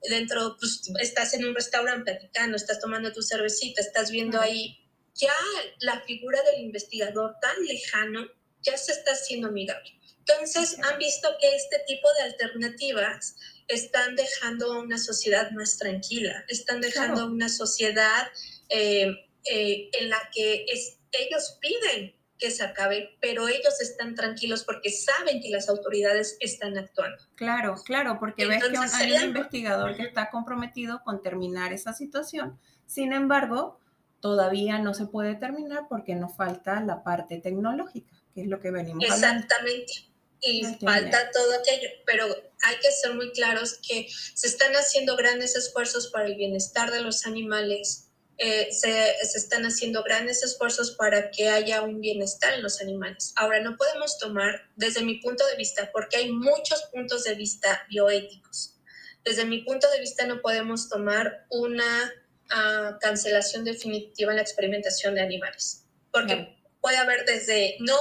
[0.02, 4.78] Dentro, pues estás en un restaurante platicando, estás tomando tu cervecita, estás viendo ahí.
[5.14, 5.34] Ya
[5.80, 8.26] la figura del investigador tan lejano
[8.62, 10.00] ya se está haciendo amigable.
[10.18, 13.36] Entonces, han visto que este tipo de alternativas
[13.70, 18.26] están dejando una sociedad más tranquila, están dejando una sociedad
[18.68, 19.08] eh,
[19.44, 24.90] eh, en la que es, ellos piden que se acabe, pero ellos están tranquilos porque
[24.90, 27.22] saben que las autoridades están actuando.
[27.36, 32.58] Claro, claro, porque ves que hay un investigador que está comprometido con terminar esa situación.
[32.86, 33.78] Sin embargo,
[34.20, 38.70] todavía no se puede terminar porque nos falta la parte tecnológica, que es lo que
[38.70, 39.92] venimos Exactamente.
[39.92, 40.10] Hablando
[40.42, 42.24] y falta todo aquello, pero
[42.62, 47.02] hay que ser muy claros que se están haciendo grandes esfuerzos para el bienestar de
[47.02, 48.08] los animales,
[48.38, 53.34] eh, se, se, están haciendo grandes esfuerzos para que haya un bienestar en los animales.
[53.36, 57.84] Ahora, no podemos tomar, desde mi punto de vista, porque hay muchos puntos de vista
[57.90, 58.80] bioéticos,
[59.24, 62.12] desde mi punto de vista no podemos tomar una
[62.50, 67.98] uh, cancelación definitiva en la experimentación de animales, porque puede haber desde no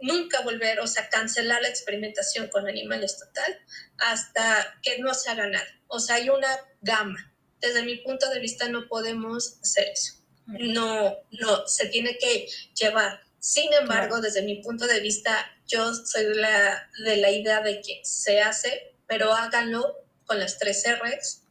[0.00, 3.58] nunca volver, o sea, cancelar la experimentación con animales total
[3.98, 5.66] hasta que no se haga nada.
[5.88, 7.32] O sea, hay una gama.
[7.60, 10.14] Desde mi punto de vista no podemos hacer eso.
[10.46, 13.20] No, no, se tiene que llevar.
[13.38, 17.80] Sin embargo, desde mi punto de vista, yo soy de la, de la idea de
[17.80, 21.42] que se hace, pero háganlo con las tres R's,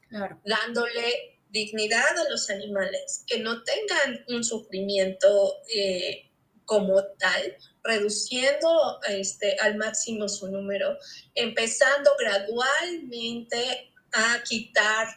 [0.45, 6.28] dándole dignidad a los animales, que no tengan un sufrimiento eh,
[6.69, 10.99] como tal, reduciendo este, al máximo su número,
[11.33, 15.07] empezando gradualmente a quitar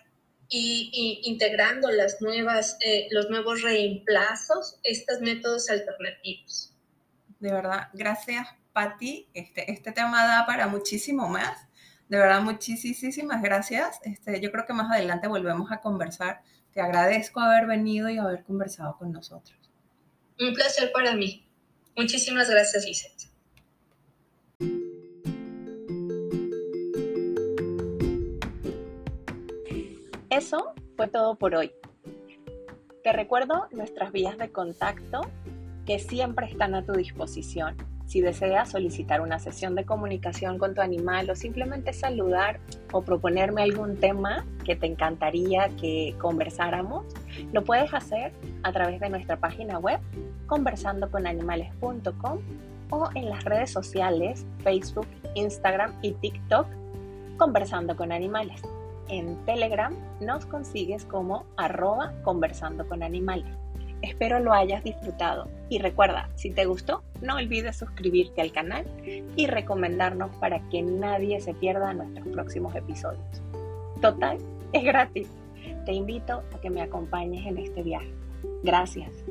[0.48, 6.74] y, integrando las nuevas, eh, los nuevos reemplazos, estos métodos alternativos.
[7.38, 9.28] De verdad, gracias, Patti.
[9.34, 11.68] Este, este tema da para muchísimo más.
[12.08, 14.00] De verdad, muchísimas gracias.
[14.04, 16.40] Este, yo creo que más adelante volvemos a conversar.
[16.72, 19.58] Te agradezco haber venido y haber conversado con nosotros.
[20.40, 21.41] Un placer para mí.
[21.96, 23.32] Muchísimas gracias, Vicente.
[30.30, 31.72] Eso fue todo por hoy.
[33.02, 35.20] Te recuerdo nuestras vías de contacto
[35.84, 37.76] que siempre están a tu disposición.
[38.12, 42.60] Si deseas solicitar una sesión de comunicación con tu animal o simplemente saludar
[42.92, 47.06] o proponerme algún tema que te encantaría que conversáramos,
[47.54, 48.34] lo puedes hacer
[48.64, 49.98] a través de nuestra página web
[50.46, 52.38] conversandoconanimales.com
[52.90, 56.66] o en las redes sociales Facebook, Instagram y TikTok
[57.38, 58.60] Conversando con Animales.
[59.08, 63.56] En Telegram nos consigues como arroba conversando con animales.
[64.02, 68.84] Espero lo hayas disfrutado y recuerda, si te gustó, no olvides suscribirte al canal
[69.36, 73.42] y recomendarnos para que nadie se pierda nuestros próximos episodios.
[74.00, 74.38] Total,
[74.72, 75.28] es gratis.
[75.86, 78.12] Te invito a que me acompañes en este viaje.
[78.62, 79.21] Gracias.